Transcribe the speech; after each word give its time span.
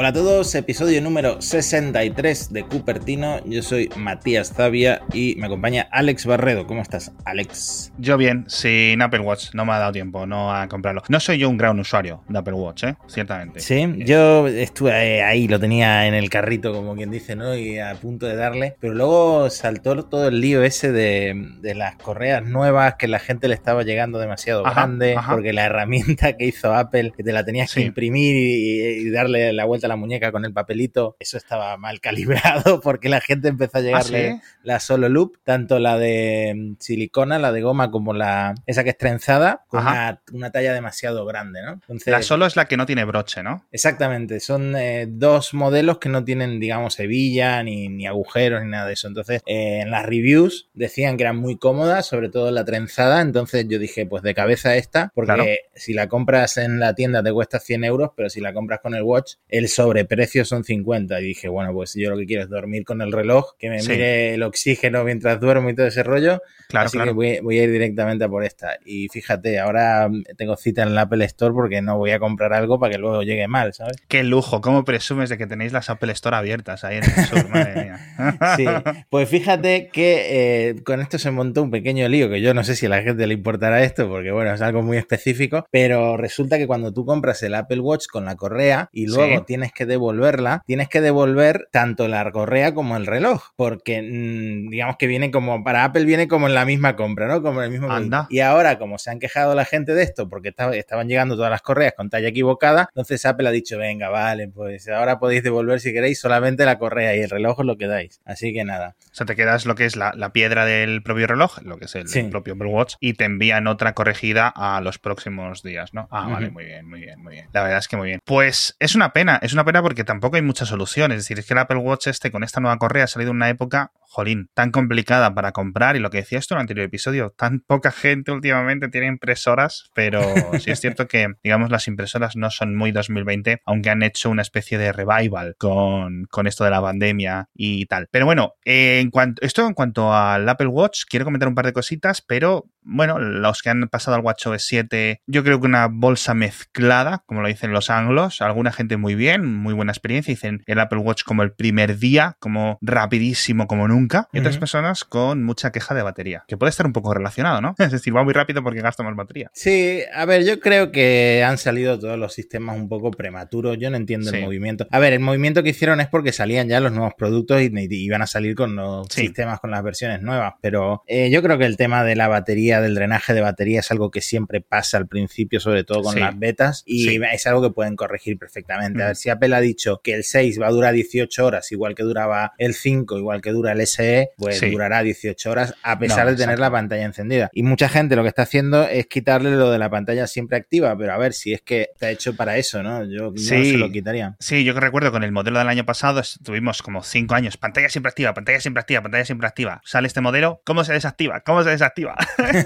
Hola 0.00 0.08
a 0.08 0.12
todos, 0.14 0.54
episodio 0.54 1.02
número 1.02 1.42
63 1.42 2.54
de 2.54 2.64
Cupertino. 2.64 3.44
Yo 3.44 3.62
soy 3.62 3.90
Matías 3.96 4.50
Zavia 4.50 5.02
y 5.12 5.34
me 5.36 5.44
acompaña 5.44 5.88
Alex 5.90 6.24
Barredo. 6.24 6.66
¿Cómo 6.66 6.80
estás, 6.80 7.12
Alex? 7.26 7.92
Yo 7.98 8.16
bien, 8.16 8.46
sin 8.48 9.02
Apple 9.02 9.20
Watch. 9.20 9.52
No 9.52 9.66
me 9.66 9.72
ha 9.72 9.78
dado 9.78 9.92
tiempo 9.92 10.26
no 10.26 10.54
a 10.54 10.68
comprarlo. 10.68 11.02
No 11.10 11.20
soy 11.20 11.36
yo 11.36 11.50
un 11.50 11.58
gran 11.58 11.78
usuario 11.78 12.24
de 12.30 12.38
Apple 12.38 12.54
Watch, 12.54 12.84
¿eh? 12.84 12.94
Ciertamente. 13.08 13.60
Sí, 13.60 13.92
yo 13.98 14.48
estuve 14.48 15.22
ahí, 15.22 15.46
lo 15.48 15.60
tenía 15.60 16.06
en 16.06 16.14
el 16.14 16.30
carrito, 16.30 16.72
como 16.72 16.96
quien 16.96 17.10
dice, 17.10 17.36
¿no? 17.36 17.54
Y 17.54 17.78
a 17.78 17.94
punto 17.96 18.24
de 18.24 18.36
darle. 18.36 18.76
Pero 18.80 18.94
luego 18.94 19.50
saltó 19.50 20.02
todo 20.06 20.28
el 20.28 20.40
lío 20.40 20.62
ese 20.62 20.92
de, 20.92 21.74
las 21.74 21.96
correas 21.96 22.42
nuevas 22.42 22.94
que 22.94 23.06
la 23.06 23.18
gente 23.18 23.48
le 23.48 23.54
estaba 23.54 23.82
llegando 23.82 24.18
demasiado 24.18 24.62
grande. 24.62 25.14
Porque 25.28 25.52
la 25.52 25.66
herramienta 25.66 26.32
que 26.38 26.46
hizo 26.46 26.74
Apple, 26.74 27.12
que 27.14 27.22
te 27.22 27.32
la 27.32 27.44
tenías 27.44 27.74
que 27.74 27.82
imprimir 27.82 28.34
y 28.34 29.10
darle 29.10 29.52
la 29.52 29.66
vuelta 29.66 29.89
la 29.90 29.96
muñeca 29.96 30.32
con 30.32 30.44
el 30.44 30.52
papelito, 30.52 31.16
eso 31.18 31.36
estaba 31.36 31.76
mal 31.76 32.00
calibrado 32.00 32.80
porque 32.82 33.08
la 33.08 33.20
gente 33.20 33.48
empezó 33.48 33.78
a 33.78 33.80
llegarle 33.82 34.30
¿Ah, 34.30 34.42
la 34.62 34.80
solo 34.80 35.08
loop, 35.08 35.38
tanto 35.44 35.78
la 35.78 35.98
de 35.98 36.54
mm, 36.56 36.76
silicona, 36.78 37.38
la 37.38 37.52
de 37.52 37.60
goma, 37.60 37.90
como 37.90 38.14
la 38.14 38.54
esa 38.66 38.84
que 38.84 38.90
es 38.90 38.98
trenzada, 38.98 39.64
con 39.68 39.80
una, 39.80 40.50
talla 40.50 40.72
demasiado 40.72 41.24
grande, 41.26 41.60
¿no? 41.62 41.80
la 42.06 42.22
solo 42.22 42.46
es 42.46 42.56
la 42.56 42.66
que 42.66 42.76
no 42.76 42.86
tiene 42.86 43.04
broche, 43.04 43.42
¿no? 43.42 43.66
Exactamente, 43.70 44.40
son 44.40 44.76
eh, 44.76 45.06
dos 45.08 45.54
modelos 45.54 45.98
que 45.98 46.08
no 46.08 46.24
tienen, 46.24 46.60
digamos, 46.60 46.98
hebilla, 46.98 47.62
ni, 47.62 48.06
agujeros, 48.06 48.62
ni 48.62 48.70
nada 48.70 48.86
de 48.86 48.94
eso. 48.94 49.08
Entonces, 49.08 49.42
eh, 49.46 49.80
en 49.82 49.90
las 49.90 50.06
reviews 50.06 50.68
decían 50.74 51.16
que 51.16 51.24
eran 51.24 51.36
muy 51.36 51.56
cómodas, 51.56 52.06
sobre 52.06 52.28
todo 52.28 52.50
la 52.50 52.64
trenzada, 52.64 53.20
entonces 53.20 53.66
yo 53.68 53.78
dije, 53.78 54.06
pues 54.06 54.22
de 54.22 54.34
cabeza 54.34 54.76
esta, 54.76 55.12
porque 55.14 55.60
si 55.74 55.92
la 55.92 56.08
compras 56.08 56.56
en 56.56 56.80
la 56.80 56.94
tienda 56.94 57.22
te 57.22 57.32
cuesta 57.32 57.58
100 57.58 57.84
euros, 57.84 58.10
pero 58.16 58.30
si 58.30 58.40
la 58.40 58.52
compras 58.52 58.80
con 58.80 58.94
el 58.94 59.02
watch, 59.02 59.34
el 59.48 59.68
sobreprecio 59.82 60.44
son 60.44 60.64
50. 60.64 61.20
Y 61.20 61.24
dije, 61.24 61.48
bueno, 61.48 61.72
pues 61.72 61.94
yo 61.94 62.10
lo 62.10 62.16
que 62.16 62.26
quiero 62.26 62.42
es 62.42 62.50
dormir 62.50 62.84
con 62.84 63.00
el 63.00 63.12
reloj, 63.12 63.56
que 63.58 63.70
me 63.70 63.82
mire 63.82 64.34
el 64.34 64.42
oxígeno 64.42 65.04
mientras 65.04 65.40
duermo 65.40 65.70
y 65.70 65.74
todo 65.74 65.86
ese 65.86 66.02
rollo. 66.02 66.42
Claro, 66.68 66.86
Así 66.86 66.98
que 66.98 67.10
voy, 67.10 67.58
a 67.58 67.64
ir 67.64 67.70
directamente 67.70 68.24
a 68.24 68.28
por 68.28 68.44
esta. 68.44 68.78
Y 68.84 69.08
fíjate, 69.08 69.58
ahora 69.58 70.08
tengo 70.36 70.56
cita 70.56 70.82
en 70.82 70.94
la 70.94 71.02
Apple 71.02 71.24
Store 71.24 71.52
porque 71.52 71.82
no 71.82 71.98
voy 71.98 72.12
a 72.12 72.20
comprar 72.20 72.52
algo 72.52 72.78
para 72.78 72.92
que 72.92 72.98
luego 72.98 73.22
llegue 73.22 73.48
mal, 73.48 73.72
¿sabes? 73.74 73.96
Qué 74.06 74.22
lujo, 74.22 74.60
¿cómo 74.60 74.84
presumes 74.84 75.28
de 75.30 75.38
que 75.38 75.46
tenéis 75.46 75.72
las 75.72 75.90
Apple 75.90 76.12
Store 76.12 76.36
abiertas 76.36 76.84
ahí 76.84 76.98
en 76.98 77.04
el 77.04 77.24
sur? 77.26 77.48
Madre 77.50 77.84
mía. 77.84 78.56
sí, 78.56 78.64
pues 79.10 79.28
fíjate 79.28 79.88
que 79.92 80.68
eh, 80.68 80.82
con 80.84 81.00
esto 81.00 81.18
se 81.18 81.30
montó 81.30 81.62
un 81.62 81.70
pequeño 81.70 82.08
lío, 82.08 82.30
que 82.30 82.40
yo 82.40 82.54
no 82.54 82.62
sé 82.62 82.76
si 82.76 82.86
a 82.86 82.90
la 82.90 83.02
gente 83.02 83.26
le 83.26 83.34
importará 83.34 83.82
esto, 83.82 84.08
porque 84.08 84.30
bueno, 84.30 84.54
es 84.54 84.60
algo 84.60 84.82
muy 84.82 84.96
específico, 84.96 85.66
pero 85.70 86.16
resulta 86.16 86.58
que 86.58 86.66
cuando 86.66 86.92
tú 86.92 87.04
compras 87.04 87.42
el 87.42 87.54
Apple 87.54 87.80
Watch 87.80 88.06
con 88.06 88.24
la 88.24 88.36
correa 88.36 88.88
y 88.92 89.06
luego 89.06 89.44
tienes 89.44 89.69
que 89.72 89.86
devolverla, 89.86 90.62
tienes 90.66 90.88
que 90.88 91.00
devolver 91.00 91.68
tanto 91.70 92.08
la 92.08 92.30
correa 92.30 92.74
como 92.74 92.96
el 92.96 93.06
reloj, 93.06 93.50
porque 93.56 94.02
mm, 94.02 94.70
digamos 94.70 94.96
que 94.96 95.06
viene 95.06 95.30
como, 95.30 95.62
para 95.64 95.84
Apple 95.84 96.04
viene 96.04 96.28
como 96.28 96.46
en 96.46 96.54
la 96.54 96.64
misma 96.64 96.96
compra, 96.96 97.26
¿no? 97.26 97.42
Como 97.42 97.60
en 97.60 97.66
el 97.66 97.70
mismo... 97.70 97.90
Anda. 97.90 98.26
Y 98.30 98.40
ahora, 98.40 98.78
como 98.78 98.98
se 98.98 99.10
han 99.10 99.18
quejado 99.18 99.54
la 99.54 99.64
gente 99.64 99.94
de 99.94 100.02
esto, 100.02 100.28
porque 100.28 100.54
estaban 100.74 101.08
llegando 101.08 101.36
todas 101.36 101.50
las 101.50 101.62
correas 101.62 101.94
con 101.96 102.10
talla 102.10 102.28
equivocada, 102.28 102.88
entonces 102.90 103.24
Apple 103.24 103.48
ha 103.48 103.52
dicho, 103.52 103.78
venga, 103.78 104.08
vale, 104.08 104.48
pues 104.48 104.88
ahora 104.88 105.18
podéis 105.18 105.42
devolver 105.42 105.80
si 105.80 105.92
queréis 105.92 106.20
solamente 106.20 106.64
la 106.64 106.78
correa 106.78 107.16
y 107.16 107.20
el 107.20 107.30
reloj 107.30 107.60
os 107.60 107.66
lo 107.66 107.76
quedáis. 107.76 108.20
Así 108.24 108.52
que 108.52 108.64
nada. 108.64 108.96
O 109.10 109.14
sea, 109.14 109.26
te 109.26 109.36
quedas 109.36 109.66
lo 109.66 109.74
que 109.74 109.84
es 109.84 109.96
la, 109.96 110.12
piedra 110.32 110.64
del 110.64 111.02
propio 111.02 111.26
reloj, 111.26 111.60
lo 111.62 111.78
que 111.78 111.86
es 111.86 111.94
el, 111.96 112.30
propio 112.30 112.54
Apple 112.54 112.68
Watch, 112.68 112.94
y 113.00 113.14
te 113.14 113.24
envían 113.24 113.66
otra 113.66 113.94
corregida 113.94 114.52
a 114.54 114.80
los 114.80 114.98
próximos 114.98 115.62
días, 115.62 115.92
¿no? 115.92 116.08
Ah, 116.10 116.28
vale, 116.28 116.50
muy 116.50 116.64
bien, 116.64 116.88
muy 116.88 117.00
bien, 117.00 117.20
muy 117.20 117.34
bien. 117.34 117.48
La 117.52 117.62
verdad 117.62 117.78
es 117.78 117.88
que 117.88 117.96
muy 117.96 118.08
bien. 118.08 118.20
Pues 118.24 118.76
es 118.78 118.94
una 118.94 119.12
pena, 119.12 119.38
es 119.42 119.52
una 119.52 119.59
pena 119.64 119.82
porque 119.82 120.04
tampoco 120.04 120.36
hay 120.36 120.42
muchas 120.42 120.68
soluciones. 120.68 121.18
Es 121.18 121.24
decir, 121.24 121.38
es 121.38 121.46
que 121.46 121.54
el 121.54 121.58
Apple 121.58 121.78
Watch 121.78 122.06
este 122.08 122.30
con 122.30 122.44
esta 122.44 122.60
nueva 122.60 122.78
correa 122.78 123.04
ha 123.04 123.08
salido 123.08 123.30
en 123.30 123.36
una 123.36 123.48
época 123.48 123.92
jolín, 124.10 124.50
tan 124.54 124.72
complicada 124.72 125.32
para 125.34 125.52
comprar 125.52 125.94
y 125.94 126.00
lo 126.00 126.10
que 126.10 126.18
decía 126.18 126.40
esto 126.40 126.54
en 126.54 126.58
el 126.58 126.62
anterior 126.62 126.84
episodio, 126.84 127.30
tan 127.36 127.60
poca 127.60 127.92
gente 127.92 128.32
últimamente 128.32 128.88
tiene 128.88 129.06
impresoras, 129.06 129.90
pero 129.94 130.20
sí 130.58 130.72
es 130.72 130.80
cierto 130.80 131.06
que, 131.06 131.28
digamos, 131.44 131.70
las 131.70 131.86
impresoras 131.86 132.34
no 132.34 132.50
son 132.50 132.74
muy 132.74 132.90
2020, 132.90 133.62
aunque 133.64 133.90
han 133.90 134.02
hecho 134.02 134.28
una 134.28 134.42
especie 134.42 134.78
de 134.78 134.92
revival 134.92 135.54
con, 135.58 136.24
con 136.24 136.48
esto 136.48 136.64
de 136.64 136.70
la 136.70 136.82
pandemia 136.82 137.50
y 137.54 137.86
tal. 137.86 138.08
Pero 138.10 138.26
bueno, 138.26 138.54
en 138.64 139.10
cuanto, 139.10 139.42
esto 139.42 139.64
en 139.64 139.74
cuanto 139.74 140.12
al 140.12 140.48
Apple 140.48 140.66
Watch, 140.66 141.04
quiero 141.08 141.24
comentar 141.24 141.48
un 141.48 141.54
par 141.54 141.66
de 141.66 141.72
cositas, 141.72 142.20
pero 142.20 142.66
bueno, 142.82 143.18
los 143.18 143.62
que 143.62 143.70
han 143.70 143.88
pasado 143.88 144.16
al 144.16 144.22
WatchOS 144.22 144.62
7, 144.62 145.20
yo 145.26 145.44
creo 145.44 145.60
que 145.60 145.66
una 145.66 145.88
bolsa 145.88 146.34
mezclada, 146.34 147.22
como 147.26 147.42
lo 147.42 147.48
dicen 147.48 147.72
los 147.72 147.90
anglos, 147.90 148.40
alguna 148.40 148.72
gente 148.72 148.96
muy 148.96 149.14
bien, 149.14 149.46
muy 149.46 149.74
buena 149.74 149.92
experiencia, 149.92 150.32
dicen 150.32 150.62
el 150.66 150.78
Apple 150.78 150.98
Watch 150.98 151.22
como 151.24 151.42
el 151.42 151.52
primer 151.52 151.98
día, 151.98 152.36
como 152.38 152.78
rapidísimo 152.80 153.66
como 153.66 153.88
nunca, 153.88 154.28
y 154.32 154.40
otras 154.40 154.58
personas 154.58 155.04
con 155.04 155.44
mucha 155.44 155.72
queja 155.72 155.94
de 155.94 156.02
batería, 156.02 156.44
que 156.48 156.56
puede 156.56 156.70
estar 156.70 156.86
un 156.86 156.92
poco 156.92 157.14
relacionado, 157.14 157.60
¿no? 157.60 157.74
Es 157.90 157.92
decir, 157.92 158.16
va 158.16 158.22
muy 158.22 158.32
rápido 158.32 158.62
porque 158.62 158.80
gasta 158.80 159.02
más 159.02 159.16
batería. 159.16 159.50
Sí, 159.52 160.00
a 160.14 160.24
ver, 160.24 160.44
yo 160.44 160.60
creo 160.60 160.92
que 160.92 161.44
han 161.46 161.58
salido 161.58 161.98
todos 161.98 162.18
los 162.18 162.34
sistemas 162.34 162.76
un 162.76 162.88
poco 162.88 163.10
prematuros, 163.10 163.78
yo 163.78 163.90
no 163.90 163.96
entiendo 163.96 164.30
el 164.30 164.42
movimiento. 164.42 164.86
A 164.90 164.98
ver, 164.98 165.12
el 165.12 165.20
movimiento 165.20 165.62
que 165.62 165.70
hicieron 165.70 166.00
es 166.00 166.08
porque 166.08 166.32
salían 166.32 166.68
ya 166.68 166.80
los 166.80 166.92
nuevos 166.92 167.14
productos 167.14 167.60
y, 167.62 167.70
iban 167.90 168.22
a 168.22 168.26
salir 168.26 168.54
con 168.54 168.76
los 168.76 169.08
sistemas, 169.08 169.60
con 169.60 169.70
las 169.70 169.82
versiones 169.82 170.22
nuevas, 170.22 170.54
pero 170.60 171.02
eh, 171.06 171.30
yo 171.30 171.42
creo 171.42 171.58
que 171.58 171.64
el 171.64 171.76
tema 171.76 172.04
de 172.04 172.14
la 172.14 172.28
batería 172.28 172.79
del 172.80 172.94
drenaje 172.94 173.34
de 173.34 173.40
batería 173.40 173.80
es 173.80 173.90
algo 173.90 174.10
que 174.10 174.20
siempre 174.20 174.60
pasa 174.60 174.96
al 174.96 175.06
principio, 175.06 175.60
sobre 175.60 175.84
todo 175.84 176.02
con 176.02 176.18
las 176.18 176.38
betas, 176.38 176.82
y 176.86 177.20
es 177.22 177.46
algo 177.46 177.62
que 177.62 177.70
pueden 177.70 177.96
corregir 177.96 178.38
perfectamente. 178.38 179.02
A 179.02 179.08
ver, 179.08 179.16
si 179.16 179.30
Apple 179.30 179.54
ha 179.54 179.60
dicho 179.60 180.00
que 180.02 180.14
el 180.14 180.24
6 180.24 180.60
va 180.60 180.68
a 180.68 180.70
durar 180.70 180.94
18 180.94 181.44
horas, 181.44 181.70
igual 181.72 181.94
que 181.94 182.02
duraba 182.02 182.52
el 182.58 182.74
5, 182.74 183.18
igual 183.18 183.40
que 183.40 183.50
dura 183.50 183.72
el 183.72 183.86
SE, 183.86 184.30
pues 184.36 184.60
durará 184.60 185.02
18 185.02 185.50
horas 185.50 185.74
a 185.82 185.98
pesar 185.98 186.28
de 186.28 186.36
tener 186.36 186.58
la 186.58 186.70
pantalla 186.70 187.04
encendida. 187.04 187.50
Y 187.52 187.62
mucha 187.62 187.88
gente 187.88 188.16
lo 188.16 188.22
que 188.22 188.28
está 188.28 188.42
haciendo 188.42 188.86
es 188.86 189.06
quitarle 189.06 189.52
lo 189.52 189.70
de 189.70 189.78
la 189.78 189.90
pantalla 189.90 190.26
siempre 190.26 190.56
activa, 190.56 190.96
pero 190.96 191.12
a 191.12 191.18
ver 191.18 191.32
si 191.32 191.52
es 191.52 191.62
que 191.62 191.88
está 191.92 192.10
hecho 192.10 192.34
para 192.36 192.56
eso, 192.56 192.82
¿no? 192.82 193.04
Yo 193.04 193.32
no 193.32 193.38
se 193.38 193.76
lo 193.76 193.90
quitaría. 193.90 194.36
Sí, 194.38 194.64
yo 194.64 194.74
que 194.74 194.80
recuerdo 194.80 195.12
con 195.12 195.24
el 195.24 195.32
modelo 195.32 195.58
del 195.58 195.68
año 195.68 195.84
pasado 195.84 196.22
tuvimos 196.42 196.82
como 196.82 197.02
5 197.02 197.34
años, 197.34 197.56
pantalla 197.56 197.88
siempre 197.88 198.10
activa, 198.10 198.34
pantalla 198.34 198.60
siempre 198.60 198.80
activa, 198.80 199.02
pantalla 199.02 199.24
siempre 199.24 199.46
activa. 199.46 199.80
Sale 199.84 200.06
este 200.06 200.20
modelo, 200.20 200.62
¿cómo 200.64 200.84
se 200.84 200.92
desactiva? 200.92 201.40
¿Cómo 201.40 201.62
se 201.62 201.70
desactiva? 201.70 202.16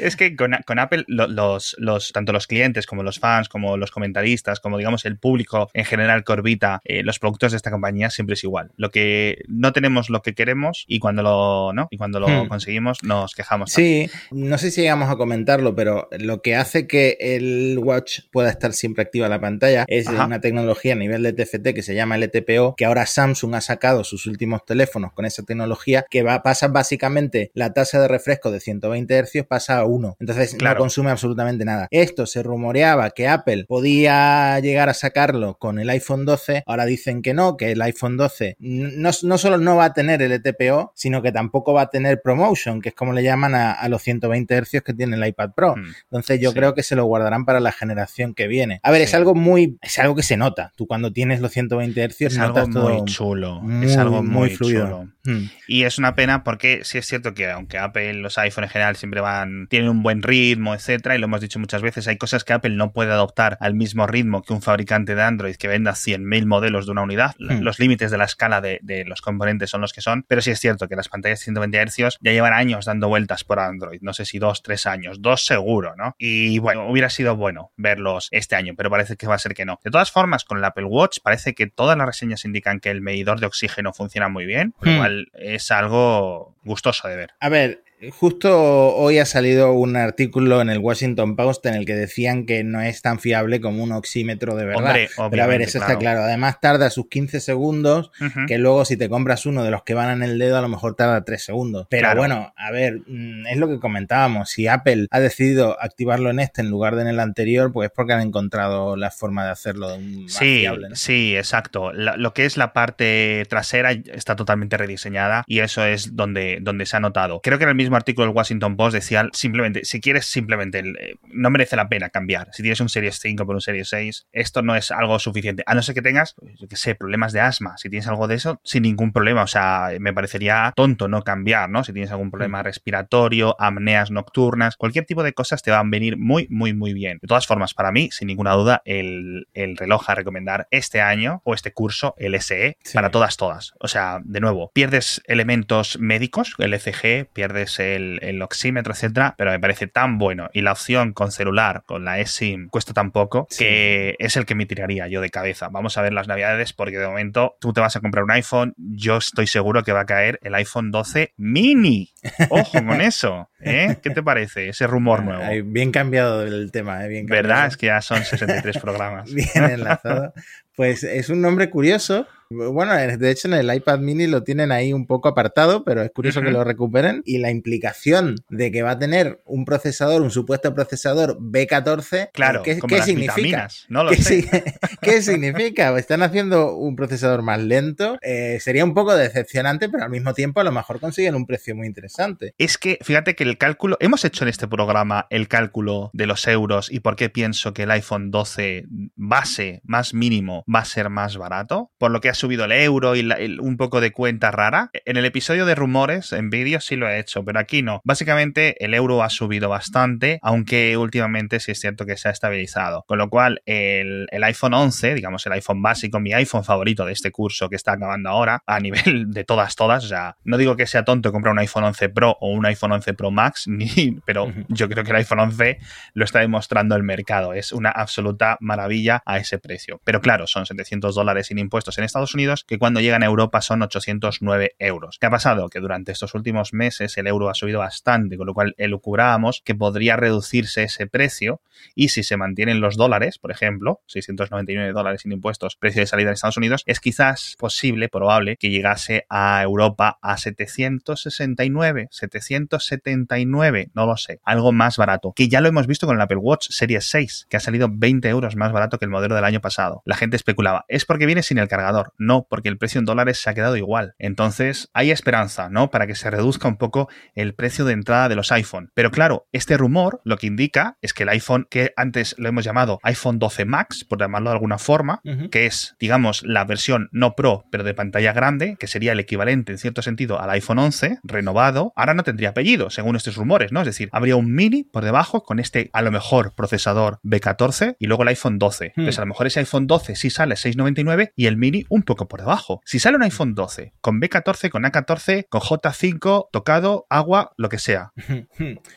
es 0.00 0.16
que 0.16 0.36
con, 0.36 0.78
Apple, 0.78 1.04
los, 1.06 1.76
los, 1.78 2.12
tanto 2.12 2.32
los 2.32 2.46
clientes 2.46 2.86
como 2.86 3.02
los 3.02 3.18
fans, 3.18 3.48
como 3.48 3.76
los 3.76 3.90
comentaristas, 3.90 4.60
como 4.60 4.78
digamos 4.78 5.04
el 5.04 5.18
público 5.18 5.70
en 5.74 5.84
general 5.84 6.24
que 6.24 6.32
orbita 6.32 6.80
eh, 6.84 7.02
los 7.02 7.18
productos 7.18 7.52
de 7.52 7.56
esta 7.56 7.70
compañía, 7.70 8.10
siempre 8.10 8.34
es 8.34 8.44
igual. 8.44 8.72
Lo 8.76 8.90
que 8.90 9.42
no 9.48 9.72
tenemos 9.72 10.10
lo 10.10 10.22
que 10.22 10.34
queremos 10.34 10.84
y 10.86 10.98
cuando 10.98 11.22
lo, 11.22 11.72
¿no? 11.72 11.88
y 11.90 11.96
cuando 11.96 12.20
lo 12.20 12.28
hmm. 12.28 12.48
conseguimos 12.48 13.02
nos 13.02 13.34
quejamos. 13.34 13.72
Sí, 13.72 14.10
no 14.30 14.58
sé 14.58 14.70
si 14.70 14.82
llegamos 14.82 15.10
a 15.10 15.16
comentarlo, 15.16 15.74
pero 15.74 16.08
lo 16.18 16.42
que 16.42 16.56
hace 16.56 16.86
que 16.86 17.16
el 17.20 17.78
watch 17.78 18.20
pueda 18.30 18.50
estar 18.50 18.72
siempre 18.72 19.02
activa 19.02 19.28
la 19.28 19.40
pantalla 19.40 19.84
es 19.88 20.06
una 20.08 20.40
tecnología 20.40 20.92
a 20.92 20.96
nivel 20.96 21.22
de 21.22 21.32
TFT 21.32 21.74
que 21.74 21.82
se 21.82 21.94
llama 21.94 22.16
LTPO, 22.18 22.74
que 22.76 22.84
ahora 22.84 23.06
Samsung 23.06 23.54
ha 23.54 23.60
sacado 23.60 24.04
sus 24.04 24.26
últimos 24.26 24.64
teléfonos 24.64 25.12
con 25.12 25.24
esa 25.24 25.42
tecnología 25.42 26.04
que 26.10 26.22
va, 26.22 26.42
pasa 26.42 26.68
básicamente 26.68 27.50
la 27.54 27.72
tasa 27.72 28.00
de 28.00 28.08
refresco 28.08 28.50
de 28.50 28.60
120 28.60 28.91
Hz 28.94 29.44
pasa 29.48 29.78
a 29.78 29.84
uno. 29.84 30.16
Entonces 30.20 30.56
no 30.60 30.76
consume 30.76 31.10
absolutamente 31.10 31.64
nada. 31.64 31.88
Esto 31.90 32.26
se 32.26 32.42
rumoreaba 32.42 33.10
que 33.10 33.28
Apple 33.28 33.64
podía 33.66 34.58
llegar 34.60 34.88
a 34.88 34.94
sacarlo 34.94 35.56
con 35.58 35.78
el 35.78 35.90
iPhone 35.90 36.24
12. 36.24 36.62
Ahora 36.66 36.84
dicen 36.84 37.22
que 37.22 37.34
no, 37.34 37.56
que 37.56 37.72
el 37.72 37.82
iPhone 37.82 38.16
12 38.16 38.56
no, 38.58 39.10
no 39.22 39.38
solo 39.38 39.58
no 39.58 39.76
va 39.76 39.86
a 39.86 39.92
tener 39.92 40.22
el 40.22 40.32
ETPO, 40.32 40.92
sino 40.94 41.22
que 41.22 41.32
tampoco 41.32 41.72
va 41.72 41.82
a 41.82 41.90
tener 41.90 42.20
Promotion, 42.22 42.80
que 42.80 42.90
es 42.90 42.94
como 42.94 43.12
le 43.12 43.22
llaman 43.22 43.54
a, 43.54 43.88
los 43.88 44.02
120 44.02 44.62
Hz 44.62 44.82
que 44.82 44.94
tiene 44.94 45.16
el 45.16 45.26
iPad 45.26 45.50
Pro. 45.54 45.76
Hmm. 45.76 45.92
Entonces 46.04 46.40
yo 46.40 46.52
creo 46.52 46.74
que 46.74 46.82
se 46.82 46.96
lo 46.96 47.04
guardarán 47.04 47.44
para 47.44 47.60
la 47.60 47.72
generación 47.72 48.34
que 48.34 48.46
viene. 48.46 48.80
A 48.82 48.90
ver, 48.90 49.02
es 49.02 49.14
algo 49.14 49.34
muy, 49.34 49.78
es 49.82 49.98
algo 49.98 50.14
que 50.14 50.22
se 50.22 50.36
nota. 50.36 50.72
Tú 50.76 50.86
cuando 50.86 51.12
tienes 51.12 51.40
los 51.40 51.52
120 51.52 52.08
Hz 52.08 52.20
es 52.22 52.38
algo 52.38 52.66
muy 52.68 53.04
chulo. 53.04 53.62
es 53.82 53.96
algo 53.96 54.22
muy, 54.22 54.50
fluido. 54.50 55.08
Hmm. 55.24 55.46
Y 55.68 55.84
es 55.84 55.98
una 55.98 56.14
pena 56.14 56.42
porque 56.44 56.80
sí 56.84 56.98
es 56.98 57.06
cierto 57.06 57.34
que 57.34 57.50
aunque 57.50 57.78
Apple, 57.78 58.14
los 58.14 58.38
iPhone 58.38 58.64
en 58.64 58.70
general 58.70 58.81
siempre 58.96 59.20
van, 59.20 59.66
tienen 59.68 59.88
un 59.88 60.02
buen 60.02 60.22
ritmo, 60.22 60.74
etcétera, 60.74 61.14
y 61.14 61.18
lo 61.18 61.26
hemos 61.26 61.40
dicho 61.40 61.58
muchas 61.58 61.82
veces, 61.82 62.08
hay 62.08 62.16
cosas 62.16 62.44
que 62.44 62.52
Apple 62.52 62.74
no 62.74 62.92
puede 62.92 63.12
adoptar 63.12 63.56
al 63.60 63.74
mismo 63.74 64.06
ritmo 64.06 64.42
que 64.42 64.52
un 64.52 64.62
fabricante 64.62 65.14
de 65.14 65.22
Android 65.22 65.56
que 65.56 65.68
venda 65.68 65.92
100.000 65.92 66.46
modelos 66.46 66.86
de 66.86 66.92
una 66.92 67.02
unidad. 67.02 67.34
Hmm. 67.38 67.60
Los 67.60 67.78
límites 67.78 68.10
de 68.10 68.18
la 68.18 68.24
escala 68.24 68.60
de, 68.60 68.80
los 69.06 69.20
componentes 69.20 69.70
son 69.70 69.80
los 69.80 69.92
que 69.92 70.00
son, 70.00 70.24
pero 70.28 70.40
sí 70.40 70.50
es 70.50 70.60
cierto 70.60 70.88
que 70.88 70.96
las 70.96 71.08
pantallas 71.08 71.40
de 71.40 71.44
120 71.44 71.86
Hz 71.86 72.18
ya 72.20 72.32
llevan 72.32 72.52
años 72.52 72.84
dando 72.84 73.08
vueltas 73.08 73.44
por 73.44 73.58
Android, 73.58 74.00
no 74.02 74.12
sé 74.12 74.24
si 74.24 74.38
dos, 74.38 74.62
tres 74.62 74.86
años, 74.86 75.20
dos 75.20 75.44
seguro, 75.46 75.94
¿no? 75.96 76.14
Y 76.18 76.58
bueno, 76.58 76.88
hubiera 76.88 77.10
sido 77.10 77.36
bueno 77.36 77.72
verlos 77.76 78.28
este 78.30 78.56
año, 78.56 78.74
pero 78.76 78.90
parece 78.90 79.16
que 79.16 79.26
va 79.26 79.34
a 79.34 79.38
ser 79.38 79.54
que 79.54 79.64
no. 79.64 79.80
De 79.84 79.90
todas 79.90 80.10
formas, 80.10 80.44
con 80.44 80.58
el 80.58 80.64
Apple 80.64 80.84
Watch 80.84 81.18
parece 81.22 81.54
que 81.54 81.66
todas 81.66 81.96
las 81.96 82.06
reseñas 82.06 82.44
indican 82.44 82.80
que 82.80 82.90
el 82.90 83.00
medidor 83.00 83.40
de 83.40 83.46
oxígeno 83.46 83.92
funciona 83.92 84.28
muy 84.28 84.46
bien, 84.46 84.74
lo 84.80 84.92
hmm. 84.92 84.96
cual 84.98 85.28
es 85.34 85.70
algo 85.70 86.56
gustoso 86.64 87.08
de 87.08 87.16
ver. 87.16 87.30
A 87.40 87.48
ver, 87.48 87.82
justo 88.10 88.94
hoy 88.94 89.18
ha 89.18 89.26
salido 89.26 89.72
un 89.72 89.96
artículo 89.96 90.60
en 90.60 90.70
el 90.70 90.78
Washington 90.78 91.36
Post 91.36 91.66
en 91.66 91.74
el 91.74 91.84
que 91.84 91.94
decían 91.94 92.46
que 92.46 92.64
no 92.64 92.80
es 92.80 93.02
tan 93.02 93.20
fiable 93.20 93.60
como 93.60 93.82
un 93.82 93.92
oxímetro 93.92 94.56
de 94.56 94.64
verdad. 94.64 94.96
Pero 95.30 95.42
a 95.42 95.46
ver, 95.46 95.62
eso 95.62 95.78
está 95.78 95.98
claro. 95.98 96.22
Además 96.22 96.60
tarda 96.60 96.90
sus 96.90 97.08
15 97.08 97.40
segundos, 97.40 98.10
que 98.46 98.58
luego 98.58 98.84
si 98.84 98.96
te 98.96 99.08
compras 99.08 99.46
uno 99.46 99.62
de 99.62 99.70
los 99.70 99.82
que 99.82 99.94
van 99.94 100.22
en 100.22 100.22
el 100.22 100.38
dedo 100.38 100.58
a 100.58 100.62
lo 100.62 100.68
mejor 100.68 100.94
tarda 100.96 101.24
3 101.24 101.42
segundos. 101.42 101.86
Pero 101.90 102.14
bueno, 102.16 102.52
a 102.56 102.70
ver, 102.70 103.00
mm, 103.06 103.46
es 103.46 103.56
lo 103.56 103.68
que 103.68 103.78
comentábamos. 103.78 104.50
Si 104.50 104.66
Apple 104.66 105.06
ha 105.10 105.20
decidido 105.20 105.80
activarlo 105.80 106.30
en 106.30 106.40
este 106.40 106.62
en 106.62 106.70
lugar 106.70 106.96
de 106.96 107.02
en 107.02 107.08
el 107.08 107.20
anterior, 107.20 107.72
pues 107.72 107.90
es 107.90 107.92
porque 107.94 108.14
han 108.14 108.20
encontrado 108.20 108.96
la 108.96 109.10
forma 109.10 109.44
de 109.44 109.50
hacerlo 109.50 109.98
más 109.98 110.32
sí, 110.32 110.60
fiable. 110.60 110.88
Sí, 110.94 111.36
exacto. 111.36 111.92
lo 111.92 112.32
que 112.32 112.44
es 112.46 112.56
la 112.56 112.72
parte 112.72 113.44
trasera 113.48 113.92
está 113.92 114.36
totalmente 114.36 114.76
rediseñada 114.76 115.44
y 115.46 115.58
eso 115.60 115.84
es 115.84 116.16
donde, 116.16 116.58
donde 116.62 116.86
se 116.86 116.96
ha 116.96 117.00
notado. 117.00 117.40
Creo 117.42 117.58
que 117.58 117.64
en 117.64 117.70
el 117.70 117.76
mismo 117.76 117.91
artículo 117.96 118.26
del 118.26 118.36
Washington 118.36 118.76
Post 118.76 118.94
decía 118.94 119.28
simplemente, 119.32 119.84
si 119.84 120.00
quieres 120.00 120.26
simplemente, 120.26 120.80
eh, 120.80 121.16
no 121.28 121.50
merece 121.50 121.76
la 121.76 121.88
pena 121.88 122.10
cambiar. 122.10 122.48
Si 122.52 122.62
tienes 122.62 122.80
un 122.80 122.88
Series 122.88 123.18
5 123.20 123.46
por 123.46 123.54
un 123.54 123.60
Series 123.60 123.88
6, 123.88 124.28
esto 124.32 124.62
no 124.62 124.76
es 124.76 124.90
algo 124.90 125.18
suficiente. 125.18 125.62
A 125.66 125.74
no 125.74 125.82
ser 125.82 125.94
que 125.94 126.02
tengas, 126.02 126.34
yo 126.58 126.68
qué 126.68 126.76
sé, 126.76 126.94
problemas 126.94 127.32
de 127.32 127.40
asma. 127.40 127.76
Si 127.76 127.88
tienes 127.88 128.06
algo 128.08 128.28
de 128.28 128.36
eso, 128.36 128.60
sin 128.64 128.82
ningún 128.82 129.12
problema. 129.12 129.42
O 129.42 129.46
sea, 129.46 129.90
me 130.00 130.12
parecería 130.12 130.72
tonto 130.76 131.08
no 131.08 131.22
cambiar, 131.22 131.70
¿no? 131.70 131.84
Si 131.84 131.92
tienes 131.92 132.10
algún 132.10 132.30
problema 132.30 132.60
mm. 132.60 132.64
respiratorio, 132.64 133.56
apneas 133.58 134.10
nocturnas, 134.10 134.76
cualquier 134.76 135.04
tipo 135.04 135.22
de 135.22 135.32
cosas 135.32 135.62
te 135.62 135.70
van 135.70 135.86
a 135.86 135.90
venir 135.90 136.16
muy, 136.16 136.46
muy, 136.50 136.74
muy 136.74 136.94
bien. 136.94 137.18
De 137.20 137.28
todas 137.28 137.46
formas, 137.46 137.74
para 137.74 137.92
mí, 137.92 138.10
sin 138.10 138.28
ninguna 138.28 138.52
duda, 138.52 138.82
el, 138.84 139.46
reloj 139.54 140.10
a 140.10 140.14
recomendar 140.14 140.68
este 140.70 141.00
año 141.00 141.40
o 141.44 141.54
este 141.54 141.72
curso, 141.72 142.14
el 142.18 142.40
SE, 142.40 142.76
para 142.94 143.10
todas, 143.10 143.36
todas. 143.36 143.74
O 143.80 143.88
sea, 143.88 144.20
de 144.24 144.40
nuevo, 144.40 144.70
pierdes 144.72 145.22
elementos 145.26 145.98
médicos, 145.98 146.54
el 146.58 146.74
ECG, 146.74 147.28
pierdes 147.32 147.78
el, 147.82 148.18
el 148.22 148.42
oxímetro, 148.42 148.92
etcétera, 148.92 149.34
pero 149.36 149.50
me 149.50 149.60
parece 149.60 149.86
tan 149.86 150.18
bueno 150.18 150.48
y 150.52 150.62
la 150.62 150.72
opción 150.72 151.12
con 151.12 151.32
celular, 151.32 151.82
con 151.86 152.04
la 152.04 152.20
eSIM, 152.20 152.68
cuesta 152.68 152.92
tan 152.92 153.10
poco 153.10 153.46
que 153.58 154.16
es 154.18 154.36
el 154.36 154.46
que 154.46 154.54
me 154.54 154.66
tiraría 154.66 155.08
yo 155.08 155.20
de 155.20 155.30
cabeza. 155.30 155.68
Vamos 155.68 155.98
a 155.98 156.02
ver 156.02 156.12
las 156.12 156.28
navidades 156.28 156.72
porque 156.72 156.98
de 156.98 157.06
momento 157.06 157.56
tú 157.60 157.72
te 157.72 157.80
vas 157.80 157.96
a 157.96 158.00
comprar 158.00 158.24
un 158.24 158.30
iPhone, 158.30 158.74
yo 158.76 159.18
estoy 159.18 159.46
seguro 159.46 159.82
que 159.82 159.92
va 159.92 160.00
a 160.00 160.06
caer 160.06 160.38
el 160.42 160.54
iPhone 160.54 160.90
12 160.90 161.34
mini. 161.36 162.12
Ojo 162.50 162.84
con 162.84 163.00
eso. 163.00 163.50
¿eh? 163.60 163.96
¿Qué 164.02 164.10
te 164.10 164.22
parece 164.22 164.68
ese 164.68 164.86
rumor 164.86 165.22
nuevo? 165.22 165.42
Bien 165.64 165.92
cambiado 165.92 166.42
el 166.42 166.70
tema, 166.72 167.04
¿eh? 167.04 167.08
Bien 167.08 167.26
¿Verdad? 167.26 167.66
Es 167.66 167.76
que 167.76 167.86
ya 167.86 168.00
son 168.00 168.24
63 168.24 168.78
programas. 168.78 169.32
Bien 169.34 169.48
enlazado. 169.70 170.32
Pues 170.74 171.04
es 171.04 171.28
un 171.28 171.40
nombre 171.40 171.70
curioso 171.70 172.26
bueno, 172.52 172.94
de 172.94 173.30
hecho 173.30 173.48
en 173.48 173.54
el 173.54 173.74
iPad 173.74 173.98
mini 173.98 174.26
lo 174.26 174.42
tienen 174.42 174.72
ahí 174.72 174.92
un 174.92 175.06
poco 175.06 175.28
apartado, 175.28 175.84
pero 175.84 176.02
es 176.02 176.10
curioso 176.10 176.40
que 176.42 176.50
lo 176.50 176.64
recuperen. 176.64 177.22
Y 177.24 177.38
la 177.38 177.50
implicación 177.50 178.36
de 178.48 178.70
que 178.70 178.82
va 178.82 178.92
a 178.92 178.98
tener 178.98 179.40
un 179.44 179.64
procesador, 179.64 180.22
un 180.22 180.30
supuesto 180.30 180.74
procesador 180.74 181.38
B14, 181.38 182.30
claro, 182.32 182.62
¿qué, 182.62 182.78
¿qué 182.86 183.02
significa? 183.02 183.68
No 183.88 184.04
lo 184.04 184.10
¿Qué, 184.10 184.22
sé. 184.22 184.64
¿Qué 185.02 185.22
significa? 185.22 185.96
Están 185.98 186.22
haciendo 186.22 186.76
un 186.76 186.96
procesador 186.96 187.42
más 187.42 187.60
lento. 187.60 188.18
Eh, 188.22 188.58
sería 188.60 188.84
un 188.84 188.94
poco 188.94 189.14
decepcionante, 189.14 189.88
pero 189.88 190.04
al 190.04 190.10
mismo 190.10 190.34
tiempo 190.34 190.60
a 190.60 190.64
lo 190.64 190.72
mejor 190.72 191.00
consiguen 191.00 191.34
un 191.34 191.46
precio 191.46 191.74
muy 191.74 191.86
interesante. 191.86 192.54
Es 192.58 192.78
que 192.78 192.98
fíjate 193.02 193.34
que 193.34 193.44
el 193.44 193.58
cálculo, 193.58 193.96
hemos 194.00 194.24
hecho 194.24 194.44
en 194.44 194.48
este 194.48 194.68
programa 194.68 195.26
el 195.30 195.48
cálculo 195.48 196.10
de 196.12 196.26
los 196.26 196.46
euros 196.46 196.90
y 196.90 197.00
por 197.00 197.16
qué 197.16 197.30
pienso 197.30 197.72
que 197.72 197.84
el 197.84 197.90
iPhone 197.90 198.30
12 198.30 198.86
base 199.16 199.80
más 199.84 200.14
mínimo 200.14 200.64
va 200.72 200.80
a 200.80 200.84
ser 200.84 201.10
más 201.10 201.36
barato, 201.36 201.90
por 201.98 202.10
lo 202.10 202.20
que 202.20 202.28
ha 202.28 202.34
subido 202.42 202.64
el 202.64 202.72
euro 202.72 203.14
y 203.14 203.22
un 203.60 203.76
poco 203.76 204.00
de 204.00 204.10
cuenta 204.10 204.50
rara. 204.50 204.90
En 205.04 205.16
el 205.16 205.24
episodio 205.24 205.64
de 205.64 205.76
rumores, 205.76 206.32
en 206.32 206.50
vídeo 206.50 206.80
sí 206.80 206.96
lo 206.96 207.08
he 207.08 207.20
hecho, 207.20 207.44
pero 207.44 207.60
aquí 207.60 207.82
no. 207.82 208.00
Básicamente 208.02 208.84
el 208.84 208.94
euro 208.94 209.22
ha 209.22 209.30
subido 209.30 209.68
bastante, 209.68 210.40
aunque 210.42 210.96
últimamente 210.96 211.60
sí 211.60 211.70
es 211.70 211.78
cierto 211.78 212.04
que 212.04 212.16
se 212.16 212.28
ha 212.28 212.32
estabilizado. 212.32 213.04
Con 213.06 213.18
lo 213.18 213.30
cual 213.30 213.62
el, 213.64 214.26
iPhone 214.42 214.74
11, 214.74 215.14
digamos 215.14 215.46
el 215.46 215.52
iPhone 215.52 215.82
básico, 215.82 216.18
mi 216.18 216.32
iPhone 216.32 216.64
favorito 216.64 217.04
de 217.04 217.12
este 217.12 217.30
curso 217.30 217.68
que 217.68 217.76
está 217.76 217.92
acabando 217.92 218.30
ahora, 218.30 218.64
a 218.66 218.80
nivel 218.80 219.30
de 219.30 219.44
todas, 219.44 219.76
todas, 219.76 220.04
o 220.04 220.08
sea, 220.08 220.36
no 220.42 220.56
digo 220.56 220.74
que 220.74 220.88
sea 220.88 221.04
tonto 221.04 221.30
comprar 221.30 221.52
un 221.52 221.60
iPhone 221.60 221.84
11 221.84 222.08
Pro 222.08 222.36
o 222.40 222.48
un 222.48 222.66
iPhone 222.66 222.90
11 222.90 223.14
Pro 223.14 223.30
Max, 223.30 223.64
ni, 223.68 224.18
pero 224.24 224.52
yo 224.66 224.88
creo 224.88 225.04
que 225.04 225.10
el 225.10 225.16
iPhone 225.18 225.38
11 225.38 225.78
lo 226.14 226.24
está 226.24 226.40
demostrando 226.40 226.96
el 226.96 227.04
mercado. 227.04 227.54
Es 227.54 227.70
una 227.70 227.90
absoluta 227.90 228.56
maravilla 228.58 229.22
a 229.26 229.38
ese 229.38 229.60
precio. 229.60 230.00
Pero 230.02 230.20
claro, 230.20 230.48
son 230.48 230.66
700 230.66 231.14
dólares 231.14 231.46
sin 231.46 231.60
impuestos 231.60 231.96
en 231.98 232.04
Estados 232.04 232.31
Unidos, 232.34 232.64
que 232.64 232.78
cuando 232.78 233.00
llegan 233.00 233.22
a 233.22 233.26
Europa 233.26 233.60
son 233.60 233.82
809 233.82 234.74
euros. 234.78 235.18
¿Qué 235.18 235.26
ha 235.26 235.30
pasado? 235.30 235.68
Que 235.68 235.80
durante 235.80 236.12
estos 236.12 236.34
últimos 236.34 236.72
meses 236.72 237.16
el 237.16 237.26
euro 237.26 237.48
ha 237.48 237.54
subido 237.54 237.80
bastante, 237.80 238.36
con 238.36 238.46
lo 238.46 238.54
cual 238.54 238.74
elucubrábamos 238.78 239.62
que 239.64 239.74
podría 239.74 240.16
reducirse 240.16 240.84
ese 240.84 241.06
precio 241.06 241.60
y 241.94 242.08
si 242.08 242.22
se 242.22 242.36
mantienen 242.36 242.80
los 242.80 242.96
dólares, 242.96 243.38
por 243.38 243.50
ejemplo, 243.50 244.00
699 244.06 244.92
dólares 244.92 245.22
sin 245.22 245.32
impuestos, 245.32 245.76
precio 245.76 246.02
de 246.02 246.06
salida 246.06 246.28
en 246.28 246.34
Estados 246.34 246.56
Unidos, 246.56 246.82
es 246.86 247.00
quizás 247.00 247.56
posible, 247.58 248.08
probable, 248.08 248.56
que 248.56 248.70
llegase 248.70 249.26
a 249.28 249.62
Europa 249.62 250.18
a 250.22 250.36
769, 250.36 252.08
779, 252.10 253.90
no 253.94 254.06
lo 254.06 254.16
sé, 254.16 254.40
algo 254.44 254.72
más 254.72 254.96
barato, 254.96 255.32
que 255.34 255.48
ya 255.48 255.60
lo 255.60 255.68
hemos 255.68 255.86
visto 255.86 256.06
con 256.06 256.16
el 256.16 256.22
Apple 256.22 256.38
Watch 256.38 256.68
Series 256.70 257.08
6, 257.08 257.46
que 257.48 257.56
ha 257.56 257.60
salido 257.60 257.88
20 257.90 258.28
euros 258.28 258.56
más 258.56 258.72
barato 258.72 258.98
que 258.98 259.04
el 259.04 259.10
modelo 259.10 259.34
del 259.34 259.44
año 259.44 259.60
pasado. 259.60 260.02
La 260.04 260.16
gente 260.16 260.36
especulaba, 260.36 260.84
es 260.88 261.04
porque 261.04 261.26
viene 261.26 261.42
sin 261.42 261.58
el 261.58 261.68
cargador, 261.68 262.11
no, 262.18 262.46
porque 262.48 262.68
el 262.68 262.78
precio 262.78 262.98
en 262.98 263.04
dólares 263.04 263.40
se 263.40 263.50
ha 263.50 263.54
quedado 263.54 263.76
igual. 263.76 264.14
Entonces, 264.18 264.88
hay 264.92 265.10
esperanza, 265.10 265.68
¿no? 265.68 265.90
Para 265.90 266.06
que 266.06 266.14
se 266.14 266.30
reduzca 266.30 266.68
un 266.68 266.76
poco 266.76 267.08
el 267.34 267.54
precio 267.54 267.84
de 267.84 267.92
entrada 267.92 268.28
de 268.28 268.36
los 268.36 268.52
iPhone. 268.52 268.90
Pero 268.94 269.10
claro, 269.10 269.46
este 269.52 269.76
rumor 269.76 270.20
lo 270.24 270.36
que 270.36 270.46
indica 270.46 270.96
es 271.02 271.14
que 271.14 271.24
el 271.24 271.28
iPhone, 271.30 271.66
que 271.70 271.92
antes 271.96 272.34
lo 272.38 272.48
hemos 272.48 272.64
llamado 272.64 272.98
iPhone 273.02 273.38
12 273.38 273.64
Max, 273.64 274.04
por 274.04 274.20
llamarlo 274.20 274.50
de 274.50 274.54
alguna 274.54 274.78
forma, 274.78 275.20
que 275.50 275.66
es, 275.66 275.96
digamos, 275.98 276.42
la 276.42 276.64
versión 276.64 277.08
no 277.12 277.34
Pro, 277.34 277.64
pero 277.70 277.84
de 277.84 277.94
pantalla 277.94 278.32
grande, 278.32 278.76
que 278.78 278.86
sería 278.86 279.12
el 279.12 279.20
equivalente 279.20 279.72
en 279.72 279.78
cierto 279.78 280.02
sentido 280.02 280.40
al 280.40 280.50
iPhone 280.50 280.78
11, 280.78 281.18
renovado, 281.22 281.92
ahora 281.96 282.14
no 282.14 282.22
tendría 282.22 282.50
apellido, 282.50 282.90
según 282.90 283.16
estos 283.16 283.36
rumores, 283.36 283.72
¿no? 283.72 283.80
Es 283.80 283.86
decir, 283.86 284.08
habría 284.12 284.36
un 284.36 284.52
mini 284.52 284.84
por 284.84 285.04
debajo 285.04 285.42
con 285.42 285.58
este, 285.58 285.90
a 285.92 286.02
lo 286.02 286.10
mejor, 286.10 286.54
procesador 286.54 287.18
B14 287.24 287.96
y 287.98 288.06
luego 288.06 288.22
el 288.22 288.30
iPhone 288.30 288.58
12. 288.58 288.86
Hmm. 288.86 289.00
Entonces, 289.00 289.18
a 289.18 289.22
lo 289.22 289.26
mejor 289.26 289.46
ese 289.46 289.60
iPhone 289.60 289.86
12 289.86 290.16
sí 290.16 290.30
sale 290.30 290.56
699 290.56 291.32
y 291.36 291.46
el 291.46 291.56
mini 291.56 291.84
un 291.88 292.01
poco 292.02 292.28
por 292.28 292.40
debajo. 292.40 292.80
Si 292.84 292.98
sale 292.98 293.16
un 293.16 293.22
iPhone 293.22 293.54
12 293.54 293.92
con 294.00 294.20
B14, 294.20 294.70
con 294.70 294.84
A14, 294.84 295.46
con 295.48 295.60
J5, 295.60 296.48
tocado, 296.50 297.06
agua, 297.10 297.52
lo 297.56 297.68
que 297.68 297.78
sea. 297.78 298.12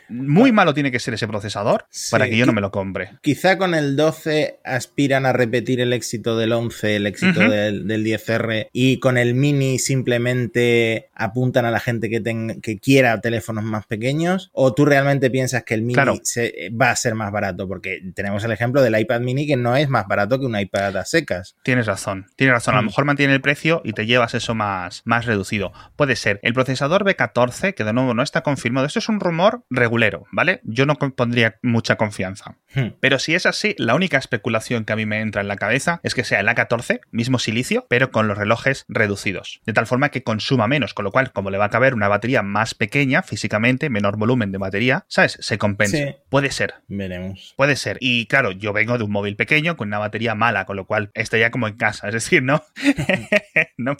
Muy 0.09 0.51
malo 0.51 0.73
tiene 0.73 0.91
que 0.91 0.99
ser 0.99 1.13
ese 1.13 1.27
procesador 1.27 1.85
para 2.11 2.27
que 2.27 2.37
yo 2.37 2.45
no 2.45 2.53
me 2.53 2.61
lo 2.61 2.71
compre. 2.71 3.11
Quizá 3.21 3.57
con 3.57 3.75
el 3.75 3.95
12 3.95 4.59
aspiran 4.63 5.25
a 5.25 5.33
repetir 5.33 5.81
el 5.81 5.93
éxito 5.93 6.37
del 6.37 6.51
11, 6.51 6.95
el 6.95 7.07
éxito 7.07 7.39
del, 7.39 7.85
10R 8.05 8.69
y 8.71 8.99
con 8.99 9.17
el 9.17 9.33
mini 9.33 9.79
simplemente 9.79 11.09
apuntan 11.15 11.65
a 11.65 11.71
la 11.71 11.79
gente 11.79 12.09
que, 12.09 12.21
que 12.61 12.77
quiera 12.77 13.19
teléfonos 13.21 13.63
más 13.63 13.85
pequeños 13.85 14.51
o 14.53 14.73
tú 14.73 14.85
realmente 14.85 15.29
piensas 15.29 15.63
que 15.63 15.73
el 15.73 15.81
mini 15.81 15.95
va 15.95 16.91
a 16.91 16.95
ser 16.95 17.15
más 17.15 17.31
barato 17.31 17.67
porque 17.67 18.01
tenemos 18.13 18.43
el 18.43 18.51
ejemplo 18.51 18.81
del 18.81 18.99
iPad 18.99 19.21
mini 19.21 19.47
que 19.47 19.57
no 19.57 19.75
es 19.75 19.89
más 19.89 20.07
barato 20.07 20.39
que 20.39 20.45
un 20.45 20.59
iPad 20.59 20.97
a 20.97 21.05
secas. 21.05 21.55
Tienes 21.63 21.85
razón, 21.85 22.27
tienes 22.35 22.53
razón. 22.53 22.75
A 22.75 22.81
lo 22.81 22.83
mm. 22.83 22.93
Mejor 22.95 23.05
mantiene 23.05 23.33
el 23.33 23.41
precio 23.41 23.81
y 23.83 23.91
te 23.91 24.05
llevas 24.05 24.35
eso 24.35 24.55
más, 24.55 25.01
más 25.03 25.25
reducido. 25.25 25.73
Puede 25.97 26.15
ser. 26.15 26.39
El 26.43 26.53
procesador 26.53 27.03
B14, 27.03 27.73
que 27.73 27.83
de 27.83 27.91
nuevo 27.91 28.13
no 28.13 28.23
está 28.23 28.41
confirmado, 28.41 28.87
esto 28.87 28.99
es 28.99 29.09
un 29.09 29.19
rumor 29.19 29.65
regulero, 29.69 30.27
¿vale? 30.31 30.61
Yo 30.63 30.85
no 30.85 30.95
pondría 30.95 31.59
mucha 31.61 31.97
confianza. 31.97 32.55
Hmm. 32.73 32.91
Pero 33.01 33.19
si 33.19 33.35
es 33.35 33.45
así, 33.45 33.75
la 33.79 33.95
única 33.95 34.17
especulación 34.17 34.85
que 34.85 34.93
a 34.93 34.95
mí 34.95 35.05
me 35.05 35.19
entra 35.19 35.41
en 35.41 35.49
la 35.49 35.57
cabeza 35.57 35.99
es 36.03 36.15
que 36.15 36.23
sea 36.23 36.39
el 36.39 36.47
A14, 36.47 37.01
mismo 37.11 37.37
silicio, 37.37 37.85
pero 37.89 38.11
con 38.11 38.29
los 38.29 38.37
relojes 38.37 38.85
reducidos. 38.87 39.59
De 39.65 39.73
tal 39.73 39.87
forma 39.87 40.07
que 40.07 40.23
consuma 40.23 40.67
menos, 40.67 40.93
con 40.93 41.03
lo 41.03 41.11
cual, 41.11 41.33
como 41.33 41.49
le 41.49 41.57
va 41.57 41.65
a 41.65 41.69
caber 41.69 41.95
una 41.95 42.07
batería 42.07 42.43
más 42.43 42.75
pequeña 42.75 43.23
físicamente, 43.23 43.89
menor 43.89 44.15
volumen 44.15 44.53
de 44.53 44.57
batería, 44.57 45.03
¿sabes? 45.09 45.37
Se 45.41 45.57
compensa. 45.57 45.97
Puede 46.29 46.49
ser. 46.49 46.75
Veremos. 46.87 47.55
Puede 47.57 47.75
ser. 47.75 47.97
Y 47.99 48.27
claro, 48.27 48.51
yo 48.53 48.71
vengo 48.71 48.97
de 48.97 49.03
un 49.03 49.11
móvil 49.11 49.35
pequeño 49.35 49.75
con 49.75 49.89
una 49.89 49.99
batería 49.99 50.33
mala, 50.33 50.65
con 50.65 50.77
lo 50.77 50.85
cual 50.85 51.11
estaría 51.13 51.51
como 51.51 51.67
en 51.67 51.75
casa. 51.75 52.07
Es 52.07 52.13
decir, 52.13 52.41
no, 52.41 52.63
no, 53.77 53.97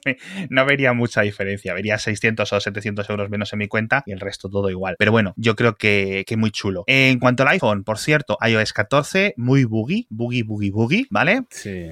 no 0.50 0.66
vería 0.66 0.94
mucha 0.94 1.22
diferencia. 1.22 1.74
Vería 1.74 1.98
600 1.98 2.52
o 2.52 2.60
700 2.60 3.10
euros 3.10 3.30
menos 3.30 3.52
en 3.54 3.60
mi 3.60 3.68
cuenta 3.68 4.04
y 4.06 4.12
el 4.12 4.20
resto 4.20 4.50
todo 4.50 4.70
igual. 4.70 4.96
Pero 4.98 5.12
bueno, 5.12 5.34
yo 5.38 5.56
creo 5.56 5.76
que, 5.76 6.24
que 6.28 6.38
muy 6.38 6.52
chulo. 6.52 6.84
En 6.88 7.20
cuanto 7.20 7.44
al 7.44 7.50
iPhone, 7.50 7.84
por 7.84 7.98
cierto, 7.98 8.38
iOS 8.42 8.74
14, 8.74 9.34
muy 9.38 9.64
boogie, 9.64 10.08
boogie, 10.10 10.44
boogie, 10.44 10.72
boogie, 10.72 11.08
¿vale? 11.10 11.44
Sí. 11.50 11.92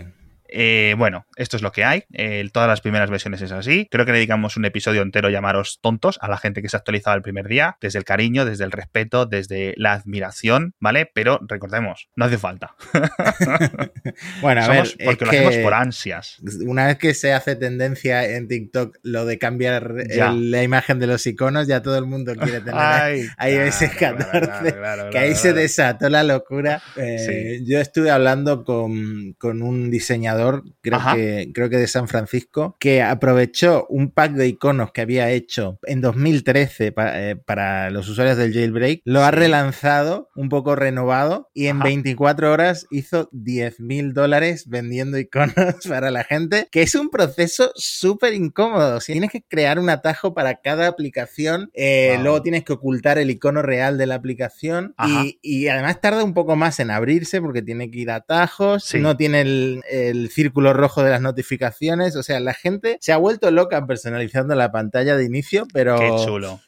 Eh, 0.53 0.95
bueno, 0.98 1.25
esto 1.36 1.57
es 1.57 1.63
lo 1.63 1.72
que 1.72 1.83
hay. 1.83 2.03
todas 2.51 2.69
las 2.69 2.81
primeras 2.81 3.10
versiones 3.10 3.41
es 3.41 3.51
así. 3.51 3.88
Creo 3.89 4.05
que 4.05 4.12
dedicamos 4.12 4.57
un 4.57 4.65
episodio 4.65 5.01
entero 5.01 5.27
a 5.27 5.31
llamaros 5.31 5.79
tontos 5.81 6.17
a 6.22 6.27
la 6.27 6.38
gente 6.38 6.62
que 6.62 6.69
se 6.69 6.77
ha 6.77 6.79
actualizado 6.79 7.15
el 7.15 7.22
primer 7.22 7.48
día, 7.48 7.77
desde 7.81 8.00
el 8.00 8.05
cariño, 8.05 8.45
desde 8.45 8.63
el 8.63 8.72
respeto, 8.72 9.25
desde 9.25 9.74
la 9.77 9.93
admiración, 9.93 10.75
¿vale? 10.79 11.10
Pero 11.13 11.39
recordemos, 11.48 12.10
no 12.15 12.25
hace 12.25 12.38
falta. 12.38 12.75
bueno, 14.41 14.63
a 14.63 14.67
ver, 14.67 14.95
porque 15.03 15.25
lo 15.25 15.31
hacemos 15.31 15.57
por 15.57 15.74
ansias. 15.74 16.38
Una 16.65 16.88
vez 16.88 16.98
que 16.98 17.13
se 17.13 17.33
hace 17.33 17.55
tendencia 17.55 18.25
en 18.29 18.48
TikTok 18.48 18.98
lo 19.03 19.25
de 19.25 19.38
cambiar 19.38 19.93
la 19.93 20.63
imagen 20.63 21.00
de 21.00 21.07
los 21.07 21.25
iconos, 21.25 21.67
ya 21.67 21.81
todo 21.81 21.98
el 21.98 22.05
mundo 22.05 22.36
quiere 22.36 22.62
tener 22.62 22.75
ahí 23.38 23.53
ese 23.53 23.89
14, 23.89 24.75
que 25.12 25.17
ahí 25.17 25.36
se 25.36 25.53
desató 25.53 26.10
la 26.10 26.24
locura. 26.24 26.81
Eh, 26.95 27.62
yo 27.65 27.79
estuve 27.79 28.12
hablando 28.12 28.63
con, 28.63 29.36
un 29.41 29.91
diseñador, 29.91 30.42
creo 30.81 31.00
que, 31.15 31.51
creo 31.53 31.69
que 31.69 31.77
de 31.77 31.88
San 31.88 32.07
Francisco, 32.07 32.75
que 32.79 33.01
aprovechó 33.01 33.85
un 33.89 34.12
pack 34.12 34.33
de 34.33 34.47
iconos 34.47 34.91
que 34.91 35.01
había 35.01 35.29
hecho 35.31 35.79
en 35.83 36.01
2013 36.01 36.93
eh, 36.95 37.35
para, 37.35 37.89
los 37.89 38.09
usuarios 38.09 38.38
del 38.38 38.53
jailbreak, 38.53 39.01
lo 39.05 39.23
ha 39.23 39.31
relanzado 39.31 40.29
un 40.35 40.50
poco 40.50 40.75
renovado 40.75 41.50
y 41.53 41.67
en 41.67 41.79
24 41.79 42.51
horas 42.51 42.88
hizo 42.91 43.29
10 43.31 43.79
mil 43.79 44.13
dólares 44.13 44.67
vendiendo 44.67 45.17
iconos 45.17 45.53
para 45.88 46.12
la 46.12 46.23
gente, 46.23 46.67
que 46.71 46.81
es 46.81 46.95
un 46.95 47.09
proceso 47.09 47.71
súper 47.75 48.33
incómodo. 48.33 49.00
Si 49.01 49.12
tienes 49.12 49.31
que 49.31 49.41
crear 49.41 49.79
un 49.79 49.89
atajo 49.89 50.33
para 50.33 50.62
cada 50.62 50.88
aplicación, 50.88 51.69
eh, 51.73 52.17
luego 52.21 52.41
tienes 52.41 52.63
que 52.63 52.73
ocultar 52.73 53.17
el 53.17 53.29
icono 53.29 53.62
real 53.62 53.97
de 53.97 54.07
la 54.07 54.15
aplicación 54.15 54.95
y, 55.41 55.67
además 55.67 56.01
tarda 56.01 56.23
un 56.23 56.33
poco 56.33 56.55
más 56.55 56.79
en 56.79 56.91
abrirse 56.91 57.41
porque 57.41 57.62
tiene 57.62 57.89
que 57.89 58.00
ir 58.00 58.12
a 58.12 58.15
atajos, 58.15 58.93
no 58.95 59.17
tiene 59.17 59.41
el, 59.41 60.29
círculo 60.33 60.73
rojo 60.73 61.03
de 61.03 61.11
las 61.11 61.21
notificaciones, 61.21 62.15
o 62.15 62.23
sea, 62.23 62.39
la 62.39 62.53
gente 62.53 62.97
se 62.99 63.13
ha 63.13 63.17
vuelto 63.17 63.51
loca 63.51 63.85
personalizando 63.85 64.55
la 64.55 64.71
pantalla 64.71 65.15
de 65.15 65.25
inicio, 65.25 65.65
pero, 65.71 65.97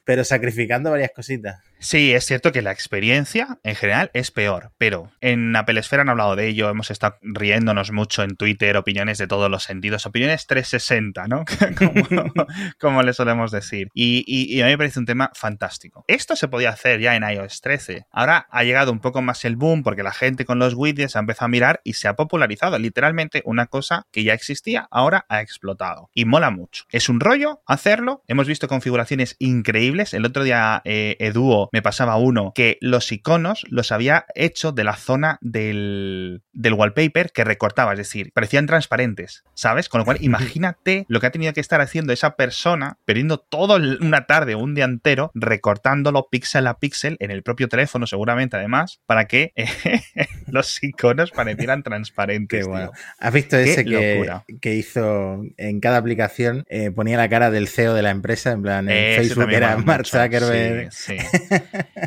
pero 0.04 0.24
sacrificando 0.24 0.92
varias 0.92 1.12
cositas. 1.14 1.62
Sí, 1.86 2.16
es 2.16 2.26
cierto 2.26 2.52
que 2.52 2.64
la 2.64 2.72
experiencia 2.72 3.60
en 3.62 3.76
general 3.76 4.10
es 4.16 4.32
peor, 4.32 4.72
pero 4.80 5.12
en 5.22 5.56
Apple 5.56 5.80
Esfera 5.80 6.02
han 6.02 6.10
hablado 6.10 6.36
de 6.36 6.48
ello, 6.48 6.68
hemos 6.68 6.90
estado 6.90 7.18
riéndonos 7.22 7.92
mucho 7.92 8.24
en 8.24 8.38
Twitter, 8.38 8.76
opiniones 8.76 9.20
de 9.20 9.28
todos 9.28 9.52
los 9.52 9.66
sentidos, 9.66 10.08
opiniones 10.08 10.48
360, 10.48 11.28
¿no? 11.28 11.46
como, 12.80 13.04
le 13.04 13.14
solemos 13.14 13.52
decir. 13.52 13.90
Y, 13.94 14.60
a 14.62 14.66
mí 14.66 14.72
me 14.72 14.78
parece 14.80 14.98
un 14.98 15.06
tema 15.06 15.30
fantástico. 15.36 16.04
Esto 16.08 16.36
se 16.36 16.48
podía 16.48 16.72
hacer 16.72 17.02
ya 17.02 17.16
en 17.16 17.22
iOS 17.22 17.62
13. 17.62 18.08
Ahora 18.10 18.48
ha 18.50 18.64
llegado 18.64 18.92
un 18.92 19.00
poco 19.00 19.22
más 19.22 19.46
el 19.46 19.56
boom 19.56 19.84
porque 19.84 20.02
la 20.02 20.12
gente 20.12 20.44
con 20.44 20.58
los 20.58 20.74
widgets 20.74 21.16
ha 21.16 21.20
empezado 21.20 21.46
a 21.46 21.50
mirar 21.50 21.82
y 21.84 21.94
se 21.94 22.08
ha 22.08 22.16
popularizado. 22.16 22.80
Literalmente 22.80 23.44
una 23.46 23.68
cosa 23.68 24.08
que 24.12 24.24
ya 24.24 24.34
existía, 24.34 24.88
ahora 24.90 25.28
ha 25.30 25.40
explotado. 25.40 26.10
Y 26.16 26.26
mola 26.26 26.50
mucho. 26.50 26.86
Es 26.90 27.10
un 27.10 27.20
rollo 27.20 27.62
hacerlo. 27.68 28.24
Hemos 28.28 28.48
visto 28.48 28.68
configuraciones 28.68 29.36
increíbles. 29.38 30.16
El 30.16 30.26
otro 30.26 30.44
día 30.44 30.82
eh, 30.84 31.18
Eduo 31.20 31.70
me 31.76 31.82
pasaba 31.82 32.16
uno 32.16 32.54
que 32.56 32.78
los 32.80 33.12
iconos 33.12 33.66
los 33.70 33.92
había 33.92 34.28
hecho 34.34 34.72
de 34.72 34.86
la 34.86 34.96
zona 34.96 35.40
del, 35.42 36.42
del 36.54 36.72
wallpaper 36.72 37.34
que 37.34 37.44
recortaba, 37.44 37.92
es 37.92 37.98
decir, 37.98 38.32
parecían 38.34 38.66
transparentes, 38.66 39.44
¿sabes? 39.56 39.90
Con 39.90 40.00
lo 40.00 40.06
cual, 40.06 40.20
imagínate 40.22 41.06
lo 41.10 41.20
que 41.20 41.28
ha 41.28 41.32
tenido 41.32 41.52
que 41.52 41.60
estar 41.60 41.82
haciendo 41.82 42.14
esa 42.14 42.38
persona, 42.38 42.98
perdiendo 43.04 43.40
toda 43.40 43.76
una 44.00 44.26
tarde 44.26 44.56
o 44.56 44.60
un 44.60 44.74
día 44.74 44.86
entero, 44.86 45.32
recortándolo 45.34 46.30
píxel 46.32 46.66
a 46.68 46.80
píxel 46.80 47.18
en 47.20 47.30
el 47.30 47.44
propio 47.44 47.68
teléfono, 47.68 48.08
seguramente 48.08 48.56
además, 48.56 49.02
para 49.06 49.26
que 49.26 49.52
los 50.48 50.82
iconos 50.82 51.32
parecieran 51.32 51.84
transparentes. 51.84 52.66
bueno. 52.66 52.92
¿Has 53.20 53.34
visto 53.34 53.58
ese 53.58 53.84
que, 53.84 54.32
que, 54.62 54.76
hizo 54.76 55.44
en 55.58 55.82
cada 55.82 55.98
aplicación? 55.98 56.64
Eh, 56.70 56.92
ponía 56.92 57.18
la 57.18 57.28
cara 57.28 57.52
del 57.52 57.68
CEO 57.68 57.94
de 57.94 58.02
la 58.02 58.12
empresa, 58.12 58.52
en 58.54 58.62
plan, 58.62 58.90
en 58.90 59.18
Facebook 59.18 59.52
era 59.52 59.76
Mark 59.76 60.08
Zuckerberg. 60.08 60.94
Sí, 60.94 61.18
sí. 61.18 61.26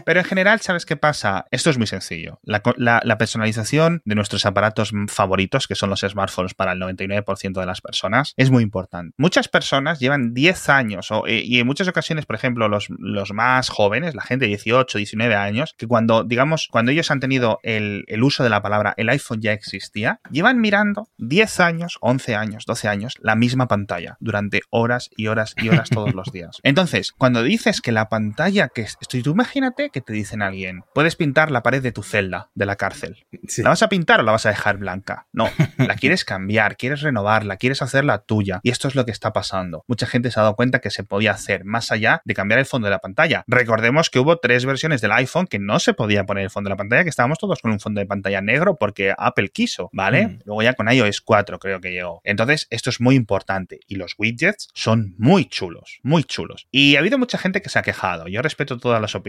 Pero 0.05 0.21
en 0.21 0.27
general, 0.27 0.61
¿sabes 0.61 0.87
qué 0.87 0.97
pasa? 0.97 1.47
Esto 1.51 1.71
es 1.71 1.79
muy 1.79 1.87
sencillo. 1.87 2.41
La, 2.45 3.19
personalización 3.19 4.03
de 4.05 4.15
nuestros 4.15 4.47
aparatos 4.47 4.93
favoritos, 5.09 5.67
que 5.67 5.75
son 5.75 5.91
los 5.91 6.01
smartphones 6.01 6.55
para 6.55 6.73
el 6.73 6.81
99% 6.81 7.61
de 7.61 7.67
las 7.67 7.81
personas, 7.81 8.35
es 8.37 8.51
muy 8.51 8.63
importante. 8.63 9.15
Muchas 9.19 9.49
personas 9.49 9.99
llevan 9.99 10.35
10 10.35 10.69
años, 10.69 11.09
y 11.27 11.59
en 11.59 11.67
muchas 11.67 11.89
ocasiones, 11.89 12.27
por 12.27 12.37
ejemplo, 12.37 12.69
los, 12.69 12.89
los 12.99 13.33
más 13.33 13.69
jóvenes, 13.69 14.15
la 14.15 14.23
gente 14.23 14.45
de 14.45 14.51
18, 14.51 14.99
19 14.99 15.35
años, 15.35 15.75
que 15.77 15.87
cuando, 15.87 16.25
digamos, 16.25 16.69
cuando 16.71 16.93
ellos 16.93 17.11
han 17.11 17.21
tenido 17.21 17.61
el, 17.63 18.05
el 18.07 18.23
uso 18.23 18.43
de 18.45 18.51
la 18.51 18.63
palabra 18.63 18.95
el 18.97 19.09
iPhone 19.09 19.41
ya 19.41 19.53
existía, 19.53 20.21
llevan 20.31 20.61
mirando 20.61 21.09
10 21.19 21.61
años, 21.61 21.99
11 22.01 22.35
años, 22.35 22.65
12 22.67 22.89
años, 22.89 23.15
la 23.21 23.35
misma 23.35 23.69
pantalla 23.69 24.17
durante 24.21 24.61
horas 24.71 25.11
y 25.17 25.27
horas 25.27 25.55
y 25.57 25.69
horas 25.69 25.91
todos 25.91 26.15
los 26.15 26.33
días. 26.33 26.59
Entonces, 26.63 27.13
cuando 27.13 27.43
dices 27.43 27.81
que 27.81 27.93
la 27.93 28.09
pantalla 28.09 28.69
que 28.69 28.83
estoy 28.83 29.23
tú 29.23 29.35
imagínate 29.39 29.91
que 29.91 30.01
te 30.01 30.13
dicen 30.13 30.43
a 30.43 30.49
alguien, 30.49 30.83
puedes 30.95 31.15
pintar 31.15 31.53
la 31.53 31.63
pared 31.63 31.81
de 31.81 31.93
tu 31.93 32.03
celda, 32.03 32.51
de 32.57 32.67
la 32.67 32.75
cárcel. 32.75 33.25
¿La 33.59 33.69
vas 33.69 33.85
a 33.85 33.89
pintar 33.89 34.19
o 34.19 34.25
la 34.25 34.33
vas 34.33 34.47
a 34.47 34.49
dejar 34.49 34.79
blanca? 34.79 35.29
No, 35.33 35.49
la 35.77 35.95
quieres 36.01 36.25
cambiar, 36.25 36.77
quieres 36.77 37.03
renovarla, 37.03 37.57
quieres 37.57 37.81
hacerla 37.81 38.19
tuya. 38.19 38.59
Y 38.65 38.71
esto 38.71 38.89
es 38.89 38.97
lo 38.97 39.05
que 39.05 39.13
está 39.13 39.33
pasando. 39.33 39.85
Mucha 39.87 40.09
gente 40.09 40.33
se 40.33 40.41
ha 40.41 40.43
dado 40.43 40.57
cuenta 40.57 40.81
que 40.81 40.91
se 40.91 41.05
podía 41.05 41.31
hacer 41.31 41.65
más 41.65 41.93
allá 41.93 42.21
de 42.25 42.35
cambiar 42.35 42.59
el 42.59 42.67
fondo 42.67 42.87
de 42.87 42.91
la 42.91 42.99
pantalla. 42.99 43.45
Recordemos 43.47 44.11
que 44.11 44.19
hubo 44.19 44.39
tres 44.39 44.67
versiones 44.67 45.01
del 45.01 45.13
iPhone 45.13 45.47
que 45.47 45.61
no 45.61 45.79
se 45.79 45.95
podía 45.95 46.27
poner 46.27 46.43
el 46.43 46.51
fondo 46.51 46.67
de 46.67 46.73
la 46.73 46.77
pantalla, 46.77 47.05
que 47.05 47.11
estábamos 47.11 47.39
todos 47.39 47.63
con 47.63 47.71
un 47.71 47.79
fondo 47.79 48.01
de 48.01 48.07
pantalla 48.07 48.41
negro 48.41 48.77
porque 48.77 49.15
Apple 49.17 49.51
quiso, 49.51 49.89
¿vale? 49.93 50.27
Mm. 50.27 50.39
Luego 50.47 50.63
ya 50.63 50.75
con 50.75 50.93
iOS 50.93 51.21
4 51.21 51.61
creo 51.61 51.81
que 51.81 51.93
llegó. 51.93 52.21
Entonces, 52.25 52.67
esto 52.71 52.91
es 52.91 53.01
muy 53.01 53.15
importante. 53.15 53.79
Y 53.87 53.95
los 53.95 54.15
widgets 54.19 54.69
son 54.75 55.15
muy 55.17 55.45
chulos, 55.45 56.01
muy 56.03 56.25
chulos. 56.25 56.67
Y 56.73 56.97
ha 56.97 56.99
habido 56.99 57.19
mucha 57.19 57.39
gente 57.39 57.63
que 57.63 57.69
se 57.69 57.79
ha 57.79 57.83
quejado. 57.83 58.27
Yo 58.27 58.43
respeto 58.43 58.79
todas 58.79 59.01
las 59.01 59.15
opiniones 59.15 59.28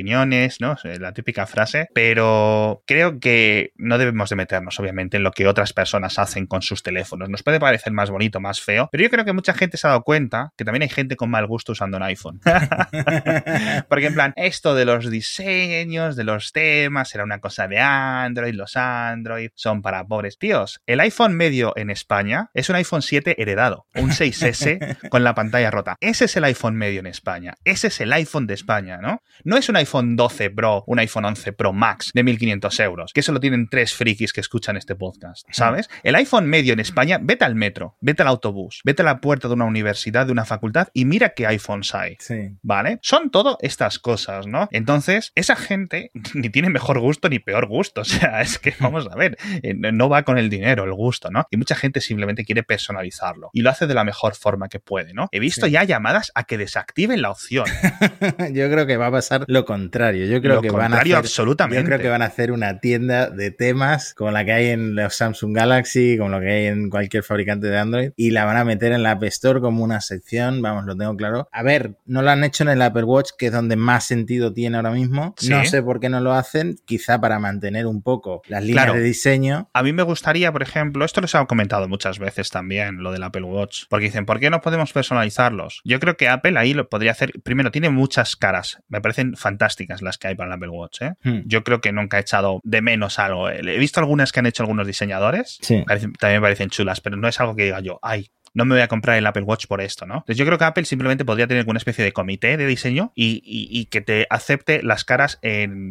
¿no? 0.59 0.75
La 0.83 1.13
típica 1.13 1.45
frase, 1.45 1.87
pero 1.93 2.83
creo 2.85 3.19
que 3.19 3.71
no 3.75 3.97
debemos 3.97 4.29
de 4.29 4.35
meternos, 4.35 4.79
obviamente, 4.79 5.17
en 5.17 5.23
lo 5.23 5.31
que 5.31 5.47
otras 5.47 5.73
personas 5.73 6.19
hacen 6.19 6.47
con 6.47 6.61
sus 6.61 6.83
teléfonos. 6.83 7.29
Nos 7.29 7.43
puede 7.43 7.59
parecer 7.59 7.93
más 7.93 8.09
bonito, 8.09 8.39
más 8.39 8.61
feo, 8.61 8.89
pero 8.91 9.03
yo 9.03 9.09
creo 9.09 9.25
que 9.25 9.33
mucha 9.33 9.53
gente 9.53 9.77
se 9.77 9.87
ha 9.87 9.91
dado 9.91 10.03
cuenta 10.03 10.51
que 10.57 10.65
también 10.65 10.83
hay 10.83 10.89
gente 10.89 11.15
con 11.15 11.29
mal 11.29 11.47
gusto 11.47 11.73
usando 11.73 11.97
un 11.97 12.03
iPhone. 12.03 12.39
Porque 13.89 14.07
en 14.07 14.13
plan, 14.13 14.33
esto 14.35 14.75
de 14.75 14.85
los 14.85 15.09
diseños, 15.09 16.15
de 16.15 16.23
los 16.23 16.51
temas, 16.51 17.13
era 17.13 17.23
una 17.23 17.39
cosa 17.39 17.67
de 17.67 17.79
Android, 17.79 18.53
los 18.53 18.75
Android 18.77 19.49
son 19.55 19.81
para 19.81 20.05
pobres 20.05 20.37
tíos. 20.37 20.81
El 20.85 20.99
iPhone 20.99 21.35
medio 21.35 21.73
en 21.75 21.89
España 21.89 22.49
es 22.53 22.69
un 22.69 22.75
iPhone 22.75 23.01
7 23.01 23.41
heredado, 23.41 23.85
un 23.95 24.11
6S 24.11 24.97
con 25.09 25.23
la 25.23 25.35
pantalla 25.35 25.71
rota. 25.71 25.95
Ese 25.99 26.25
es 26.25 26.37
el 26.37 26.43
iPhone 26.45 26.75
medio 26.75 26.99
en 26.99 27.07
España. 27.07 27.55
Ese 27.63 27.87
es 27.87 28.01
el 28.01 28.13
iPhone 28.13 28.47
de 28.47 28.53
España, 28.53 28.97
¿no? 29.01 29.21
No 29.43 29.57
es 29.57 29.69
un 29.69 29.75
iPhone 29.75 29.88
12 29.91 30.49
Pro, 30.51 30.83
un 30.87 30.99
iPhone 30.99 31.25
11 31.25 31.53
Pro 31.53 31.73
Max 31.73 32.11
de 32.13 32.23
1500 32.23 32.79
euros, 32.81 33.13
que 33.13 33.21
solo 33.21 33.39
tienen 33.39 33.67
tres 33.69 33.93
frikis 33.93 34.33
que 34.33 34.41
escuchan 34.41 34.77
este 34.77 34.95
podcast, 34.95 35.47
¿sabes? 35.51 35.89
El 36.03 36.15
iPhone 36.15 36.47
medio 36.47 36.73
en 36.73 36.79
España, 36.79 37.19
vete 37.21 37.45
al 37.45 37.55
metro, 37.55 37.97
vete 38.01 38.21
al 38.21 38.27
autobús, 38.27 38.81
vete 38.83 39.01
a 39.01 39.05
la 39.05 39.21
puerta 39.21 39.47
de 39.47 39.55
una 39.55 39.65
universidad, 39.65 40.25
de 40.25 40.31
una 40.31 40.45
facultad 40.45 40.89
y 40.93 41.05
mira 41.05 41.29
qué 41.29 41.47
iPhones 41.47 41.93
hay, 41.95 42.17
¿vale? 42.61 42.99
Son 43.01 43.31
todo 43.31 43.57
estas 43.61 43.99
cosas, 43.99 44.47
¿no? 44.47 44.67
Entonces, 44.71 45.31
esa 45.35 45.55
gente 45.55 46.11
ni 46.33 46.49
tiene 46.49 46.69
mejor 46.69 46.99
gusto 46.99 47.29
ni 47.29 47.39
peor 47.39 47.67
gusto, 47.67 48.01
o 48.01 48.05
sea, 48.05 48.41
es 48.41 48.59
que 48.59 48.73
vamos 48.79 49.07
a 49.11 49.15
ver, 49.15 49.37
eh, 49.63 49.73
no 49.73 50.09
va 50.09 50.23
con 50.23 50.37
el 50.37 50.49
dinero, 50.49 50.83
el 50.83 50.93
gusto, 50.93 51.29
¿no? 51.31 51.45
Y 51.49 51.57
mucha 51.57 51.75
gente 51.75 52.01
simplemente 52.01 52.45
quiere 52.45 52.63
personalizarlo 52.63 53.49
y 53.53 53.61
lo 53.61 53.69
hace 53.69 53.87
de 53.87 53.93
la 53.93 54.03
mejor 54.03 54.35
forma 54.35 54.69
que 54.69 54.79
puede, 54.79 55.13
¿no? 55.13 55.29
He 55.31 55.39
visto 55.39 55.67
ya 55.67 55.83
llamadas 55.83 56.31
a 56.35 56.43
que 56.43 56.57
desactiven 56.57 57.21
la 57.21 57.31
opción. 57.31 57.65
Yo 58.53 58.69
creo 58.69 58.85
que 58.85 58.97
va 58.97 59.07
a 59.07 59.11
pasar 59.11 59.45
lo 59.47 59.65
contrario 59.65 59.78
yo 59.79 60.41
creo 60.41 60.61
que 60.61 60.69
van 60.71 60.93
a 60.93 60.99
hacer, 60.99 61.15
absolutamente. 61.15 61.81
Yo 61.81 61.85
creo 61.85 61.99
que 61.99 62.09
van 62.09 62.21
a 62.21 62.25
hacer 62.25 62.51
una 62.51 62.79
tienda 62.79 63.29
de 63.29 63.51
temas 63.51 64.13
como 64.13 64.31
la 64.31 64.45
que 64.45 64.51
hay 64.51 64.67
en 64.67 64.95
los 64.95 65.15
Samsung 65.15 65.55
Galaxy, 65.55 66.17
como 66.17 66.29
lo 66.29 66.39
que 66.39 66.51
hay 66.51 66.65
en 66.67 66.89
cualquier 66.89 67.23
fabricante 67.23 67.67
de 67.67 67.77
Android, 67.77 68.11
y 68.15 68.31
la 68.31 68.45
van 68.45 68.57
a 68.57 68.63
meter 68.63 68.91
en 68.91 69.03
la 69.03 69.11
App 69.11 69.23
Store 69.23 69.59
como 69.59 69.83
una 69.83 70.01
sección, 70.01 70.61
vamos, 70.61 70.85
lo 70.85 70.95
tengo 70.95 71.15
claro. 71.15 71.47
A 71.51 71.63
ver, 71.63 71.95
no 72.05 72.21
lo 72.21 72.29
han 72.29 72.43
hecho 72.43 72.63
en 72.63 72.69
el 72.69 72.81
Apple 72.81 73.03
Watch, 73.03 73.31
que 73.37 73.47
es 73.47 73.51
donde 73.51 73.75
más 73.75 74.05
sentido 74.05 74.53
tiene 74.53 74.77
ahora 74.77 74.91
mismo. 74.91 75.35
No 75.47 75.65
sé 75.65 75.81
por 75.83 75.99
qué 75.99 76.09
no 76.09 76.19
lo 76.19 76.33
hacen, 76.33 76.77
quizá 76.85 77.19
para 77.21 77.39
mantener 77.39 77.85
un 77.85 78.01
poco 78.01 78.41
las 78.47 78.63
líneas 78.63 78.93
de 78.93 79.01
diseño. 79.01 79.69
A 79.73 79.83
mí 79.83 79.93
me 79.93 80.03
gustaría, 80.03 80.51
por 80.51 80.63
ejemplo, 80.63 81.05
esto 81.05 81.21
les 81.21 81.33
he 81.35 81.45
comentado 81.45 81.87
muchas 81.87 82.19
veces 82.19 82.49
también, 82.49 83.03
lo 83.03 83.11
del 83.11 83.23
Apple 83.23 83.43
Watch, 83.43 83.83
porque 83.89 84.05
dicen, 84.05 84.25
¿por 84.25 84.39
qué 84.39 84.49
no 84.49 84.61
podemos 84.61 84.93
personalizarlos? 84.93 85.81
Yo 85.83 85.99
creo 85.99 86.17
que 86.17 86.27
Apple 86.27 86.57
ahí 86.59 86.73
lo 86.73 86.89
podría 86.89 87.11
hacer, 87.11 87.33
primero, 87.43 87.71
tiene 87.71 87.89
muchas 87.89 88.35
caras, 88.35 88.81
me 88.87 89.01
parecen 89.01 89.35
fantásticas 89.35 89.68
las 90.01 90.17
que 90.17 90.27
hay 90.27 90.35
para 90.35 90.47
el 90.47 90.53
Apple 90.53 90.69
Watch. 90.69 91.01
¿eh? 91.01 91.13
Hmm. 91.23 91.41
Yo 91.45 91.63
creo 91.63 91.81
que 91.81 91.91
nunca 91.91 92.17
he 92.17 92.21
echado 92.21 92.61
de 92.63 92.81
menos 92.81 93.19
algo. 93.19 93.49
He 93.49 93.77
visto 93.77 93.99
algunas 93.99 94.31
que 94.31 94.39
han 94.39 94.45
hecho 94.45 94.63
algunos 94.63 94.87
diseñadores, 94.87 95.59
también 95.87 96.13
me 96.21 96.41
parecen 96.41 96.69
chulas, 96.69 97.01
pero 97.01 97.17
no 97.17 97.27
es 97.27 97.39
algo 97.39 97.55
que 97.55 97.65
diga 97.65 97.79
yo, 97.79 97.99
ay, 98.01 98.31
no 98.53 98.65
me 98.65 98.75
voy 98.75 98.81
a 98.81 98.87
comprar 98.87 99.17
el 99.17 99.25
Apple 99.25 99.43
Watch 99.43 99.67
por 99.67 99.81
esto, 99.81 100.05
¿no? 100.05 100.15
Entonces 100.15 100.37
yo 100.37 100.45
creo 100.45 100.57
que 100.57 100.65
Apple 100.65 100.85
simplemente 100.85 101.25
podría 101.25 101.47
tener 101.47 101.61
alguna 101.61 101.77
especie 101.77 102.03
de 102.03 102.11
comité 102.11 102.57
de 102.57 102.65
diseño 102.65 103.11
y, 103.15 103.85
que 103.89 104.01
te 104.01 104.27
acepte 104.29 104.83
las 104.83 105.05
caras 105.05 105.39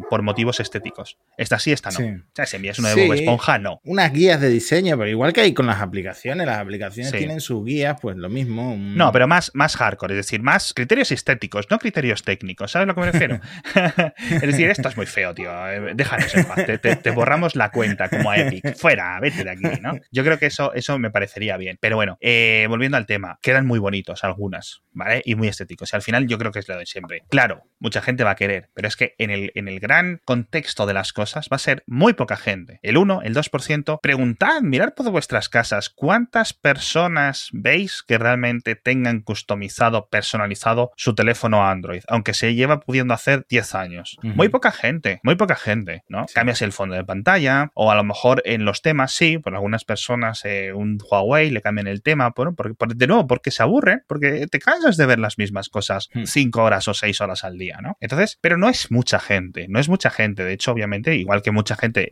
por 0.09 0.21
motivos 0.21 0.59
estéticos. 0.59 1.17
Esta 1.37 1.59
sí, 1.59 1.71
esta 1.71 1.91
no. 1.91 1.99
O 1.99 2.21
sea, 2.33 2.45
si 2.45 2.55
envías 2.55 2.79
una 2.79 2.89
de 2.89 3.05
Bob 3.05 3.13
Esponja, 3.13 3.59
no. 3.59 3.81
Unas 3.83 4.13
guías 4.13 4.39
de 4.41 4.49
diseño, 4.49 4.97
pero 4.97 5.09
igual 5.09 5.33
que 5.33 5.41
hay 5.41 5.53
con 5.53 5.65
las 5.65 5.81
aplicaciones, 5.81 6.45
las 6.45 6.59
aplicaciones 6.59 7.11
tienen 7.11 7.41
sus 7.41 7.65
guías, 7.65 7.97
pues 8.01 8.17
lo 8.17 8.29
mismo. 8.29 8.75
No, 8.77 9.11
pero 9.11 9.27
más, 9.27 9.51
más 9.53 9.75
hardcore, 9.75 10.13
es 10.13 10.25
decir, 10.25 10.41
más 10.41 10.73
criterios 10.73 11.11
estéticos, 11.11 11.67
no 11.69 11.79
criterios 11.79 12.23
técnicos, 12.23 12.71
¿sabes 12.71 12.83
a 12.83 12.87
lo 12.87 12.95
que 12.95 13.01
me 13.01 13.11
refiero? 13.11 13.39
es 14.29 14.41
decir, 14.41 14.69
esto 14.69 14.89
es 14.89 14.97
muy 14.97 15.05
feo, 15.05 15.33
tío. 15.33 15.51
Eh, 15.69 15.93
déjanos 15.95 16.35
en 16.35 16.45
paz. 16.45 16.65
Te, 17.01 17.11
borramos 17.11 17.55
la 17.55 17.71
cuenta 17.71 18.09
como 18.09 18.31
a 18.31 18.37
Epic. 18.37 18.75
Fuera, 18.77 19.19
vete 19.19 19.43
de 19.43 19.51
aquí, 19.51 19.81
¿no? 19.81 19.93
Yo 20.11 20.23
creo 20.23 20.37
que 20.37 20.47
eso, 20.47 20.73
eso 20.73 20.97
me 20.99 21.11
parecería 21.11 21.57
bien. 21.57 21.77
Pero 21.79 21.95
bueno, 21.95 22.17
eh, 22.21 22.48
volviendo 22.69 22.97
al 22.97 23.05
tema, 23.05 23.39
quedan 23.41 23.65
muy 23.65 23.79
bonitos 23.79 24.23
algunas, 24.23 24.81
¿vale? 24.91 25.21
Y 25.25 25.35
muy 25.35 25.47
estéticos. 25.47 25.91
Y 25.93 25.95
al 25.95 26.01
final 26.01 26.27
yo 26.27 26.37
creo 26.37 26.51
que 26.51 26.59
es 26.59 26.67
lo 26.67 26.77
de 26.77 26.85
siempre. 26.85 27.23
Claro, 27.29 27.63
mucha 27.79 28.01
gente 28.01 28.23
va 28.23 28.31
a 28.31 28.35
querer, 28.35 28.69
pero 28.73 28.87
es 28.87 28.95
que 28.95 29.15
en 29.17 29.31
el, 29.31 29.51
en 29.55 29.67
el 29.67 29.79
gran 29.79 30.21
contexto 30.25 30.85
de 30.85 30.93
las 30.93 31.13
cosas 31.13 31.49
va 31.51 31.55
a 31.55 31.59
ser 31.59 31.83
muy 31.87 32.13
poca 32.13 32.37
gente. 32.37 32.79
El 32.83 32.97
1, 32.97 33.21
el 33.23 33.35
2%. 33.35 33.99
Preguntad, 34.01 34.61
mirad 34.61 34.93
por 34.93 35.09
vuestras 35.09 35.49
casas, 35.49 35.89
¿cuántas 35.89 36.53
personas 36.53 37.49
veis 37.53 38.03
que 38.05 38.17
realmente 38.17 38.75
tengan 38.75 39.21
customizado, 39.21 40.09
personalizado 40.09 40.91
su 40.95 41.15
teléfono 41.15 41.67
Android? 41.67 42.03
Aunque 42.07 42.33
se 42.33 42.53
lleva 42.55 42.79
pudiendo 42.81 43.13
hacer 43.13 43.45
10 43.49 43.75
años. 43.75 44.17
Muy 44.21 44.49
poca 44.49 44.71
gente, 44.71 45.19
muy 45.23 45.35
poca 45.35 45.55
gente, 45.55 46.03
¿no? 46.09 46.25
Cambias 46.33 46.61
el 46.61 46.71
fondo 46.71 46.95
de 46.95 47.03
pantalla 47.03 47.71
o 47.73 47.91
a 47.91 47.95
lo 47.95 48.03
mejor 48.03 48.41
en 48.45 48.65
los 48.65 48.81
temas, 48.81 49.13
sí, 49.13 49.37
por 49.37 49.53
algunas 49.53 49.85
personas 49.85 50.43
eh, 50.45 50.73
un 50.73 50.97
Huawei 50.99 51.49
le 51.49 51.61
cambian 51.61 51.87
el 51.87 52.01
tema, 52.01 52.31
bueno, 52.39 52.55
porque, 52.55 52.95
de 52.95 53.07
nuevo, 53.07 53.27
porque 53.27 53.51
se 53.51 53.63
aburren, 53.63 54.03
porque 54.07 54.47
te 54.47 54.59
cansas 54.59 54.95
de 54.95 55.05
ver 55.05 55.19
las 55.19 55.37
mismas 55.37 55.67
cosas 55.67 56.09
5 56.23 56.63
horas 56.63 56.87
o 56.87 56.93
6 56.93 57.19
horas 57.19 57.43
al 57.43 57.57
día, 57.57 57.79
¿no? 57.81 57.97
Entonces, 57.99 58.37
pero 58.39 58.55
no 58.55 58.69
es 58.69 58.91
mucha 58.91 59.19
gente, 59.19 59.67
no 59.67 59.77
es 59.77 59.89
mucha 59.89 60.09
gente. 60.09 60.45
De 60.45 60.53
hecho, 60.53 60.71
obviamente, 60.71 61.17
igual 61.17 61.41
que 61.41 61.51
mucha 61.51 61.75
gente 61.75 62.09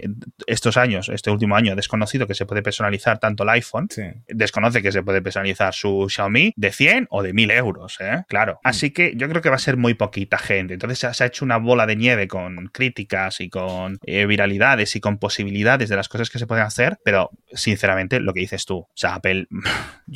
estos 0.48 0.76
años, 0.76 1.08
este 1.08 1.32
último 1.32 1.56
año, 1.56 1.72
ha 1.72 1.76
desconocido 1.76 2.28
que 2.28 2.34
se 2.34 2.46
puede 2.46 2.62
personalizar 2.62 3.20
tanto 3.20 3.44
el 3.44 3.50
iPhone, 3.50 3.88
desconoce 4.28 4.82
que 4.82 4.92
se 4.92 5.02
puede 5.02 5.22
personalizar 5.22 5.74
su 5.74 6.08
Xiaomi 6.10 6.54
de 6.58 6.72
100 6.74 7.08
o 7.10 7.24
de 7.24 7.32
1000 7.32 7.52
euros, 7.52 7.98
¿eh? 8.02 8.26
Claro. 8.28 8.60
Así 8.66 8.92
que 8.92 9.14
yo 9.16 9.30
creo 9.30 9.42
que 9.42 9.50
va 9.50 9.56
a 9.56 9.60
ser 9.60 9.78
muy 9.78 9.94
poquita 9.94 10.38
gente. 10.38 10.74
Entonces 10.74 11.16
se 11.16 11.24
ha 11.24 11.28
hecho 11.28 11.46
una 11.46 11.58
bola 11.58 11.86
de 11.86 11.96
nieve 11.96 12.28
con 12.28 12.68
críticas 12.68 13.40
y 13.40 13.50
con 13.50 14.00
eh, 14.04 14.26
viralidades 14.26 14.96
y 14.98 15.00
con 15.00 15.20
posibilidades 15.20 15.88
de 15.90 15.96
las 15.96 16.10
cosas 16.10 16.30
que 16.30 16.40
se 16.40 16.48
pueden 16.48 16.66
hacer, 16.66 16.98
pero 17.04 17.32
sinceramente 17.54 18.20
lo 18.20 18.34
que 18.34 18.42
dices 18.42 18.66
tú, 18.66 18.80
o 18.80 18.92
sea, 18.94 19.16
Apple, 19.16 19.48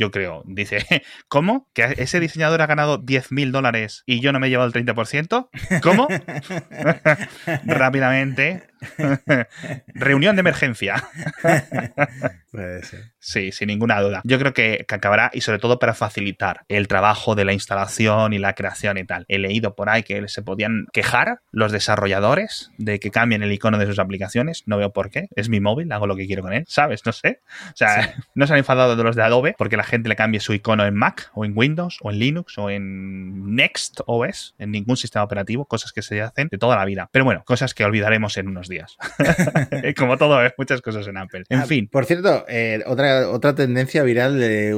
yo 0.02 0.10
creo, 0.10 0.42
dice, 0.48 0.80
¿cómo? 1.28 1.70
¿Que 1.74 1.94
ese 1.98 2.20
diseñador 2.20 2.64
ha 2.64 2.66
ganado 2.66 2.98
10 2.98 3.32
mil 3.32 3.52
dólares 3.52 4.02
y 4.08 4.20
yo 4.20 4.32
no 4.32 4.40
me 4.40 4.48
he 4.48 4.50
llevado 4.50 4.68
el 4.68 4.74
30%? 4.74 5.50
¿Cómo? 5.84 6.08
Rápidamente 7.66 8.71
Reunión 9.88 10.36
de 10.36 10.40
emergencia. 10.42 11.04
Puede 12.52 12.84
ser. 12.84 13.12
Sí, 13.20 13.52
sin 13.52 13.68
ninguna 13.68 14.02
duda. 14.02 14.22
Yo 14.26 14.38
creo 14.40 14.54
que, 14.54 14.86
acabará 14.90 15.32
y 15.34 15.42
sobre 15.42 15.60
todo 15.60 15.80
para 15.80 15.94
facilitar 15.94 16.66
el 16.68 16.88
trabajo 16.88 17.36
de 17.36 17.46
la 17.46 17.54
instalación 17.54 18.34
y 18.34 18.40
la 18.40 18.54
creación 18.56 18.98
y 18.98 19.06
tal. 19.06 19.26
He 19.30 19.40
leído 19.40 19.76
por 19.76 19.90
ahí 19.90 20.04
que 20.04 20.28
se 20.28 20.42
podían 20.42 20.88
quejar 20.92 21.40
los 21.52 21.72
desarrolladores 21.72 22.72
de 22.78 23.00
que 23.00 23.12
cambien 23.12 23.44
el 23.44 23.52
icono 23.52 23.78
de 23.78 23.86
sus 23.86 24.00
aplicaciones. 24.00 24.64
No 24.66 24.78
veo 24.78 24.92
por 24.92 25.12
qué. 25.12 25.28
Es 25.36 25.48
mi 25.48 25.60
móvil, 25.60 25.92
hago 25.92 26.08
lo 26.08 26.16
que 26.16 26.28
quiero 26.28 26.42
con 26.42 26.52
él, 26.52 26.66
¿sabes? 26.68 27.06
No 27.06 27.14
sé. 27.14 27.40
O 27.68 27.76
sea, 27.78 28.16
no 28.36 28.48
se 28.48 28.54
han 28.54 28.60
enfadado 28.60 28.96
de 28.96 29.04
los 29.04 29.16
de 29.16 29.24
Adobe 29.24 29.56
porque 29.58 29.78
la 29.78 29.84
gente 29.84 30.10
le 30.10 30.16
cambie 30.16 30.40
su 30.40 30.54
icono 30.54 30.86
en 30.86 30.96
Mac 30.96 31.32
o 31.34 31.46
en 31.46 31.54
Windows 31.56 32.00
o 32.02 32.12
en 32.12 32.20
Linux 32.20 32.58
o 32.58 32.70
en 32.70 33.56
Next 33.56 34.02
OS, 34.08 34.56
en 34.58 34.72
ningún 34.72 34.98
sistema 34.98 35.24
operativo, 35.24 35.66
cosas 35.66 35.94
que 35.94 36.02
se 36.02 36.22
hacen 36.22 36.50
de 36.50 36.58
toda 36.58 36.76
la 36.76 36.86
vida. 36.86 37.08
Pero 37.12 37.24
bueno, 37.24 37.44
cosas 37.46 37.74
que 37.74 37.86
olvidaremos 37.86 38.36
en 38.38 38.48
unos 38.48 38.68
días. 38.72 38.98
Como 39.98 40.18
todo, 40.18 40.44
¿eh? 40.44 40.52
muchas 40.58 40.82
cosas 40.82 41.08
en 41.08 41.18
Apple. 41.18 41.44
En 41.50 41.60
ah, 41.60 41.66
fin. 41.68 41.88
Por 41.88 42.06
cierto, 42.06 42.46
eh, 42.48 42.82
otra, 42.88 43.30
otra 43.30 43.54
tendencia 43.54 44.02
viral 44.02 44.40
de 44.40 44.74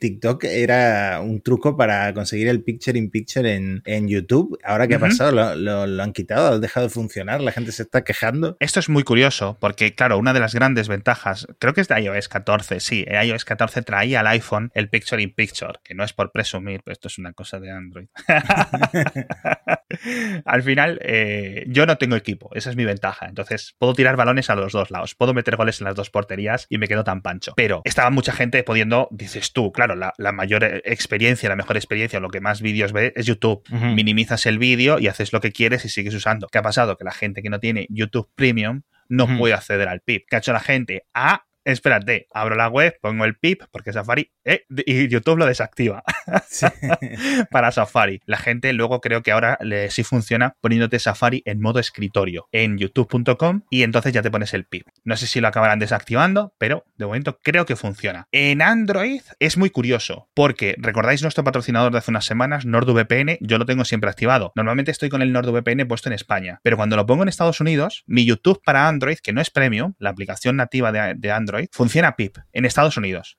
TikTok 0.00 0.42
era 0.44 1.20
un 1.20 1.40
truco 1.40 1.76
para 1.76 2.12
conseguir 2.12 2.48
el 2.48 2.64
picture 2.64 2.98
in 2.98 3.10
picture 3.10 3.54
en, 3.54 4.08
YouTube. 4.08 4.58
Ahora 4.64 4.88
que 4.88 4.96
ha 4.96 4.98
pasado, 4.98 5.54
lo, 5.56 6.02
han 6.02 6.12
quitado, 6.12 6.54
ha 6.54 6.58
dejado 6.58 6.86
de 6.86 6.90
funcionar, 6.90 7.40
la 7.40 7.52
gente 7.52 7.72
se 7.72 7.82
está 7.82 8.02
quejando. 8.02 8.56
Esto 8.60 8.80
es 8.80 8.88
muy 8.88 9.04
curioso 9.04 9.56
porque, 9.60 9.94
claro, 9.94 10.18
una 10.18 10.32
de 10.32 10.40
las 10.40 10.54
grandes 10.54 10.88
ventajas, 10.88 11.46
creo 11.58 11.72
que 11.72 11.80
es 11.80 11.88
de 11.88 12.00
iOS 12.00 12.28
14, 12.28 12.80
sí, 12.80 13.06
iOS 13.08 13.44
14 13.44 13.82
traía 13.82 14.20
al 14.20 14.26
iPhone 14.26 14.72
el 14.74 14.88
picture 14.88 15.22
in 15.22 15.32
picture, 15.32 15.74
que 15.84 15.94
no 15.94 16.04
es 16.04 16.12
por 16.12 16.32
presumir, 16.32 16.82
pero 16.84 16.92
esto 16.92 17.08
es 17.08 17.18
una 17.18 17.32
cosa 17.32 17.60
de 17.60 17.70
Android. 17.70 18.08
Al 20.44 20.62
final, 20.62 20.98
eh, 21.02 21.64
yo 21.68 21.86
no 21.86 21.98
tengo 21.98 22.16
equipo, 22.16 22.50
esa 22.54 22.70
es 22.70 22.76
mi 22.76 22.84
ventaja. 22.84 23.26
Entonces, 23.34 23.74
puedo 23.78 23.94
tirar 23.94 24.16
balones 24.16 24.48
a 24.48 24.54
los 24.54 24.72
dos 24.72 24.90
lados, 24.90 25.14
puedo 25.14 25.34
meter 25.34 25.56
goles 25.56 25.80
en 25.80 25.86
las 25.86 25.94
dos 25.94 26.10
porterías 26.10 26.66
y 26.68 26.78
me 26.78 26.86
quedo 26.86 27.02
tan 27.02 27.20
pancho. 27.20 27.52
Pero 27.56 27.82
estaba 27.84 28.10
mucha 28.10 28.32
gente 28.32 28.62
pudiendo, 28.62 29.08
dices 29.10 29.52
tú, 29.52 29.72
claro, 29.72 29.96
la, 29.96 30.32
mayor 30.32 30.64
experiencia, 30.84 31.48
la 31.48 31.56
mejor 31.56 31.76
experiencia, 31.76 32.20
lo 32.20 32.28
que 32.28 32.40
más 32.40 32.62
vídeos 32.62 32.92
ve 32.92 33.12
es 33.16 33.26
YouTube. 33.26 33.62
Minimizas 33.70 34.46
el 34.46 34.58
vídeo 34.58 34.98
y 34.98 35.08
haces 35.08 35.32
lo 35.32 35.40
que 35.40 35.52
quieres 35.52 35.84
y 35.84 35.88
sigues 35.88 36.14
usando. 36.14 36.46
¿Qué 36.46 36.58
ha 36.58 36.62
pasado? 36.62 36.96
Que 36.96 37.04
la 37.04 37.12
gente 37.12 37.42
que 37.42 37.50
no 37.50 37.58
tiene 37.58 37.86
YouTube 37.90 38.30
Premium 38.34 38.82
no 39.08 39.38
puede 39.38 39.54
acceder 39.54 39.88
al 39.88 40.00
PIB. 40.00 40.24
¿Qué 40.28 40.36
ha 40.36 40.38
hecho 40.38 40.52
la 40.52 40.60
gente? 40.60 41.06
Ah, 41.12 41.44
espérate, 41.64 42.28
abro 42.32 42.56
la 42.56 42.68
web, 42.68 42.98
pongo 43.00 43.24
el 43.24 43.36
pip, 43.36 43.62
porque 43.70 43.92
Safari, 43.92 44.30
eh, 44.44 44.64
y 44.86 45.08
YouTube 45.08 45.38
lo 45.38 45.46
desactiva 45.46 46.02
para 47.50 47.72
Safari. 47.72 48.20
La 48.26 48.36
gente 48.36 48.72
luego 48.72 49.00
creo 49.00 49.22
que 49.22 49.32
ahora 49.32 49.58
le, 49.60 49.90
sí 49.90 50.04
funciona 50.04 50.56
poniéndote 50.60 50.98
Safari 50.98 51.42
en 51.46 51.60
modo 51.60 51.80
escritorio 51.80 52.46
en 52.52 52.78
youtube.com 52.78 53.62
y 53.70 53.82
entonces 53.82 54.12
ya 54.12 54.22
te 54.22 54.30
pones 54.30 54.54
el 54.54 54.66
pip. 54.66 54.86
No 55.04 55.16
sé 55.16 55.26
si 55.26 55.40
lo 55.40 55.48
acabarán 55.48 55.78
desactivando, 55.78 56.54
pero 56.58 56.84
de 56.96 57.06
momento 57.06 57.38
creo 57.42 57.66
que 57.66 57.76
funciona. 57.76 58.28
En 58.32 58.62
Android 58.62 59.22
es 59.38 59.56
muy 59.56 59.70
curioso, 59.70 60.28
porque 60.34 60.74
recordáis 60.78 61.22
nuestro 61.22 61.44
patrocinador 61.44 61.92
de 61.92 61.98
hace 61.98 62.10
unas 62.10 62.24
semanas, 62.24 62.66
NordVPN, 62.66 63.38
yo 63.40 63.58
lo 63.58 63.66
tengo 63.66 63.84
siempre 63.84 64.10
activado. 64.10 64.52
Normalmente 64.54 64.90
estoy 64.90 65.08
con 65.08 65.22
el 65.22 65.32
NordVPN 65.32 65.86
puesto 65.88 66.08
en 66.08 66.14
España, 66.14 66.60
pero 66.62 66.76
cuando 66.76 66.96
lo 66.96 67.06
pongo 67.06 67.22
en 67.22 67.28
Estados 67.28 67.60
Unidos, 67.60 68.04
mi 68.06 68.24
YouTube 68.24 68.60
para 68.64 68.88
Android, 68.88 69.18
que 69.22 69.32
no 69.32 69.40
es 69.40 69.50
premium, 69.50 69.94
la 69.98 70.10
aplicación 70.10 70.56
nativa 70.56 70.92
de 70.92 71.32
Android, 71.32 71.53
funciona 71.72 72.16
PIP 72.16 72.38
en 72.52 72.64
Estados 72.64 72.96
Unidos. 72.96 73.38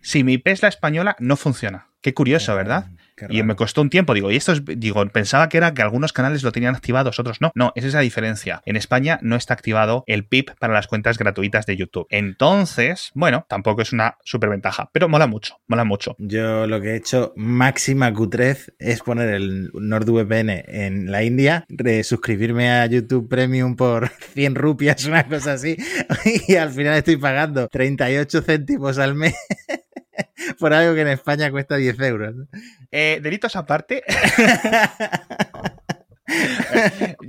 Si 0.00 0.24
mi 0.24 0.34
IP 0.34 0.48
es 0.48 0.62
la 0.62 0.68
española, 0.68 1.16
no 1.18 1.36
funciona. 1.36 1.90
Qué 2.00 2.14
curioso, 2.14 2.54
¿verdad? 2.54 2.90
Y 3.28 3.42
me 3.42 3.56
costó 3.56 3.82
un 3.82 3.90
tiempo, 3.90 4.14
digo, 4.14 4.30
y 4.30 4.36
esto 4.36 4.52
es, 4.52 4.62
digo, 4.64 5.04
pensaba 5.08 5.48
que 5.48 5.56
era 5.56 5.74
que 5.74 5.82
algunos 5.82 6.12
canales 6.12 6.42
lo 6.42 6.52
tenían 6.52 6.74
activado, 6.74 7.10
otros 7.10 7.40
no. 7.40 7.52
No, 7.54 7.72
esa 7.74 7.86
es 7.86 7.94
la 7.94 8.00
diferencia. 8.00 8.62
En 8.66 8.76
España 8.76 9.18
no 9.22 9.36
está 9.36 9.54
activado 9.54 10.04
el 10.06 10.24
PIP 10.24 10.50
para 10.58 10.74
las 10.74 10.86
cuentas 10.86 11.18
gratuitas 11.18 11.66
de 11.66 11.76
YouTube. 11.76 12.06
Entonces, 12.10 13.10
bueno, 13.14 13.46
tampoco 13.48 13.82
es 13.82 13.92
una 13.92 14.16
superventaja, 14.24 14.90
pero 14.92 15.08
mola 15.08 15.26
mucho, 15.26 15.58
mola 15.66 15.84
mucho. 15.84 16.14
Yo 16.18 16.66
lo 16.66 16.80
que 16.80 16.90
he 16.90 16.96
hecho 16.96 17.32
máxima 17.36 18.12
Q3 18.12 18.74
es 18.78 19.00
poner 19.02 19.30
el 19.30 19.70
NordVPN 19.72 20.50
en 20.66 21.10
la 21.10 21.22
India, 21.22 21.66
suscribirme 22.02 22.70
a 22.70 22.86
YouTube 22.86 23.28
Premium 23.28 23.76
por 23.76 24.10
100 24.34 24.54
rupias, 24.54 25.04
una 25.06 25.26
cosa 25.26 25.54
así, 25.54 25.76
y 26.48 26.56
al 26.56 26.70
final 26.70 26.94
estoy 26.94 27.16
pagando 27.16 27.68
38 27.68 28.42
céntimos 28.42 28.98
al 28.98 29.14
mes 29.14 29.34
por 30.58 30.72
algo 30.72 30.94
que 30.94 31.02
en 31.02 31.08
España 31.08 31.50
cuesta 31.50 31.76
10 31.76 32.00
euros. 32.00 32.34
Eh, 32.90 33.20
delitos 33.22 33.56
aparte. 33.56 34.02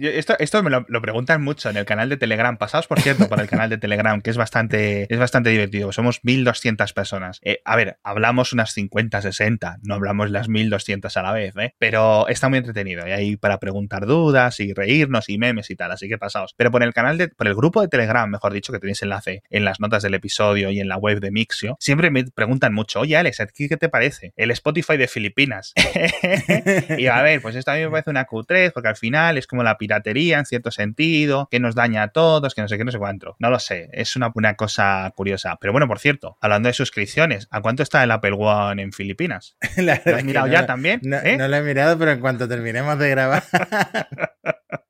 esto, 0.02 0.36
esto 0.40 0.64
me 0.64 0.70
lo, 0.70 0.86
preguntan 1.02 1.42
mucho 1.44 1.70
en 1.70 1.78
el 1.78 1.86
canal 1.86 2.10
de 2.10 2.18
Telegram. 2.18 2.58
Pasados, 2.58 2.88
por 2.88 3.02
cierto, 3.02 3.28
por 3.30 3.40
el 3.40 3.48
canal 3.48 3.70
de 3.70 3.78
Telegram, 3.78 4.22
que 4.22 4.30
es 4.30 4.38
bastante, 4.38 5.12
es 5.14 5.20
bastante 5.20 5.50
divertido. 5.50 5.92
Somos 5.92 6.20
1200 6.24 6.94
personas. 6.94 7.40
Eh, 7.44 7.62
a 7.66 7.76
ver, 7.76 7.98
hablamos 8.04 8.54
unas 8.54 8.72
50, 8.74 9.22
60. 9.22 9.78
No 9.84 9.96
hablamos 9.96 10.30
las 10.32 10.50
1200 10.50 11.16
a 11.18 11.22
la 11.22 11.32
vez, 11.32 11.56
¿eh? 11.58 11.74
Pero 11.78 12.28
está 12.28 12.50
muy 12.50 12.60
entretenido. 12.60 13.08
Y 13.08 13.12
ahí 13.12 13.38
para 13.38 13.60
preguntar 13.60 14.06
dudas 14.06 14.60
y 14.60 14.74
reírnos 14.74 15.30
y 15.30 15.38
memes 15.38 15.70
y 15.70 15.76
tal. 15.76 15.92
Así 15.92 16.08
que 16.08 16.18
pasaos. 16.18 16.54
Pero 16.58 16.72
por 16.72 16.84
el 16.84 16.94
canal 16.94 17.18
de, 17.18 17.30
por 17.30 17.48
el 17.48 17.56
grupo 17.56 17.82
de 17.82 17.88
Telegram, 17.88 18.30
mejor 18.30 18.54
dicho, 18.54 18.72
que 18.74 18.80
tenéis 18.80 19.02
enlace 19.02 19.44
en 19.50 19.66
las 19.66 19.80
notas 19.80 20.04
del 20.04 20.14
episodio 20.14 20.70
y 20.70 20.80
en 20.80 20.88
la 20.88 20.98
web 20.98 21.20
de 21.20 21.32
Mixio, 21.32 21.78
siempre 21.80 22.12
me 22.12 22.26
preguntan 22.26 22.74
mucho, 22.74 23.02
oye 23.02 23.18
Alex, 23.18 23.44
¿qué 23.56 23.78
te 23.78 23.90
parece? 23.90 24.34
El 24.36 24.52
Spotify 24.52 24.98
de 24.98 25.08
Filipinas. 25.08 25.74
y 26.98 27.08
a 27.08 27.22
ver, 27.22 27.42
pues 27.42 27.56
esto 27.56 27.72
a 27.72 27.76
mí 27.76 27.82
me 27.82 27.90
parece 27.90 28.10
una 28.10 28.26
Q3, 28.26 28.72
porque 28.74 28.90
al 28.90 28.96
final 28.98 29.38
es 29.38 29.48
como 29.48 29.64
la 29.64 29.78
piratería 29.78 30.40
en 30.40 30.46
cierto 30.46 30.72
sentido, 30.72 31.48
que 31.50 31.60
nos 31.60 31.76
daña 31.76 32.04
a 32.04 32.08
todos, 32.10 32.54
que 32.54 32.62
no 32.62 32.68
sé 32.68 32.78
qué, 32.78 32.86
no 32.86 32.92
sé 32.92 32.98
cuánto. 32.98 33.36
No 33.40 33.50
lo 33.50 33.60
sé, 33.60 33.90
es 33.94 34.16
una, 34.16 34.32
una 34.36 34.56
cosa 34.56 35.12
curiosa. 35.16 35.58
Pero 35.62 35.72
bueno, 35.74 35.88
por 35.88 36.00
cierto, 36.00 36.38
hablando 36.42 36.68
de 36.68 36.74
suscripciones, 36.74 37.48
¿a 37.52 37.62
cuánto 37.62 37.84
está 37.84 38.04
el 38.04 38.12
Apple 38.12 38.36
One 38.38 38.82
en 38.82 38.92
Filipinas? 38.92 39.58
¿Lo 39.78 39.92
has 39.92 40.24
mirado 40.24 40.48
ya 40.48 40.66
también? 40.66 41.00
No, 41.04 41.18
¿Eh? 41.18 41.38
no 41.38 41.48
lo 41.48 41.56
he 41.56 41.62
mirado, 41.62 41.98
pero 41.98 42.12
en 42.12 42.20
cuanto 42.20 42.48
terminemos 42.48 42.98
de 43.00 43.10
grabar. 43.10 43.44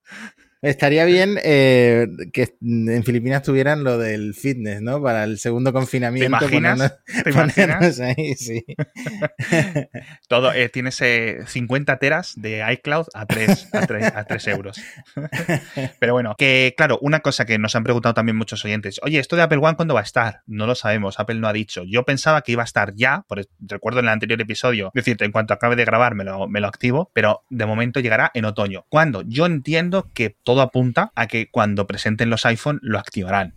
Estaría 0.67 1.05
bien 1.05 1.39
eh, 1.45 2.07
que 2.33 2.57
en 2.61 3.01
Filipinas 3.05 3.41
tuvieran 3.41 3.85
lo 3.85 3.97
del 3.97 4.33
fitness, 4.33 4.81
¿no? 4.81 5.01
Para 5.01 5.23
el 5.23 5.39
segundo 5.39 5.71
confinamiento. 5.71 6.37
¿Te 6.39 6.57
imaginas? 6.57 6.97
¿Te 7.23 7.29
imaginas? 7.31 7.99
Ahí, 8.01 8.35
sí. 8.35 8.65
Todo, 10.27 10.51
eh, 10.51 10.67
tienes 10.67 11.01
50 11.45 11.93
eh, 11.93 11.97
teras 12.01 12.33
de 12.35 12.65
iCloud 12.73 13.05
a 13.13 13.25
3, 13.25 13.69
a 13.73 14.25
3, 14.25 14.47
euros. 14.47 14.81
Pero 15.99 16.11
bueno, 16.11 16.35
que 16.37 16.73
claro, 16.75 16.99
una 17.01 17.21
cosa 17.21 17.45
que 17.45 17.57
nos 17.57 17.73
han 17.77 17.85
preguntado 17.85 18.13
también 18.13 18.35
muchos 18.35 18.65
oyentes, 18.65 18.99
oye, 19.03 19.19
¿esto 19.19 19.37
de 19.37 19.43
Apple 19.43 19.59
One 19.61 19.77
cuándo 19.77 19.93
va 19.93 20.01
a 20.01 20.03
estar? 20.03 20.41
No 20.47 20.67
lo 20.67 20.75
sabemos, 20.75 21.17
Apple 21.17 21.39
no 21.39 21.47
ha 21.47 21.53
dicho. 21.53 21.83
Yo 21.85 22.03
pensaba 22.03 22.41
que 22.41 22.51
iba 22.51 22.63
a 22.63 22.65
estar 22.65 22.93
ya, 22.93 23.23
por, 23.29 23.47
recuerdo 23.61 23.99
en 23.99 24.07
el 24.07 24.11
anterior 24.11 24.41
episodio, 24.41 24.91
decirte, 24.93 25.23
en 25.23 25.31
cuanto 25.31 25.53
acabe 25.53 25.77
de 25.77 25.85
grabar 25.85 26.13
me 26.13 26.25
lo, 26.25 26.49
me 26.49 26.59
lo 26.59 26.67
activo, 26.67 27.09
pero 27.13 27.45
de 27.49 27.65
momento 27.65 28.01
llegará 28.01 28.31
en 28.33 28.43
otoño. 28.43 28.85
¿Cuándo? 28.89 29.21
Yo 29.21 29.45
entiendo 29.45 30.11
que 30.13 30.35
todo 30.43 30.56
apunta 30.61 31.11
a 31.15 31.27
que 31.27 31.49
cuando 31.49 31.87
presenten 31.87 32.29
los 32.29 32.45
iPhone 32.45 32.79
lo 32.81 32.99
activarán. 32.99 33.53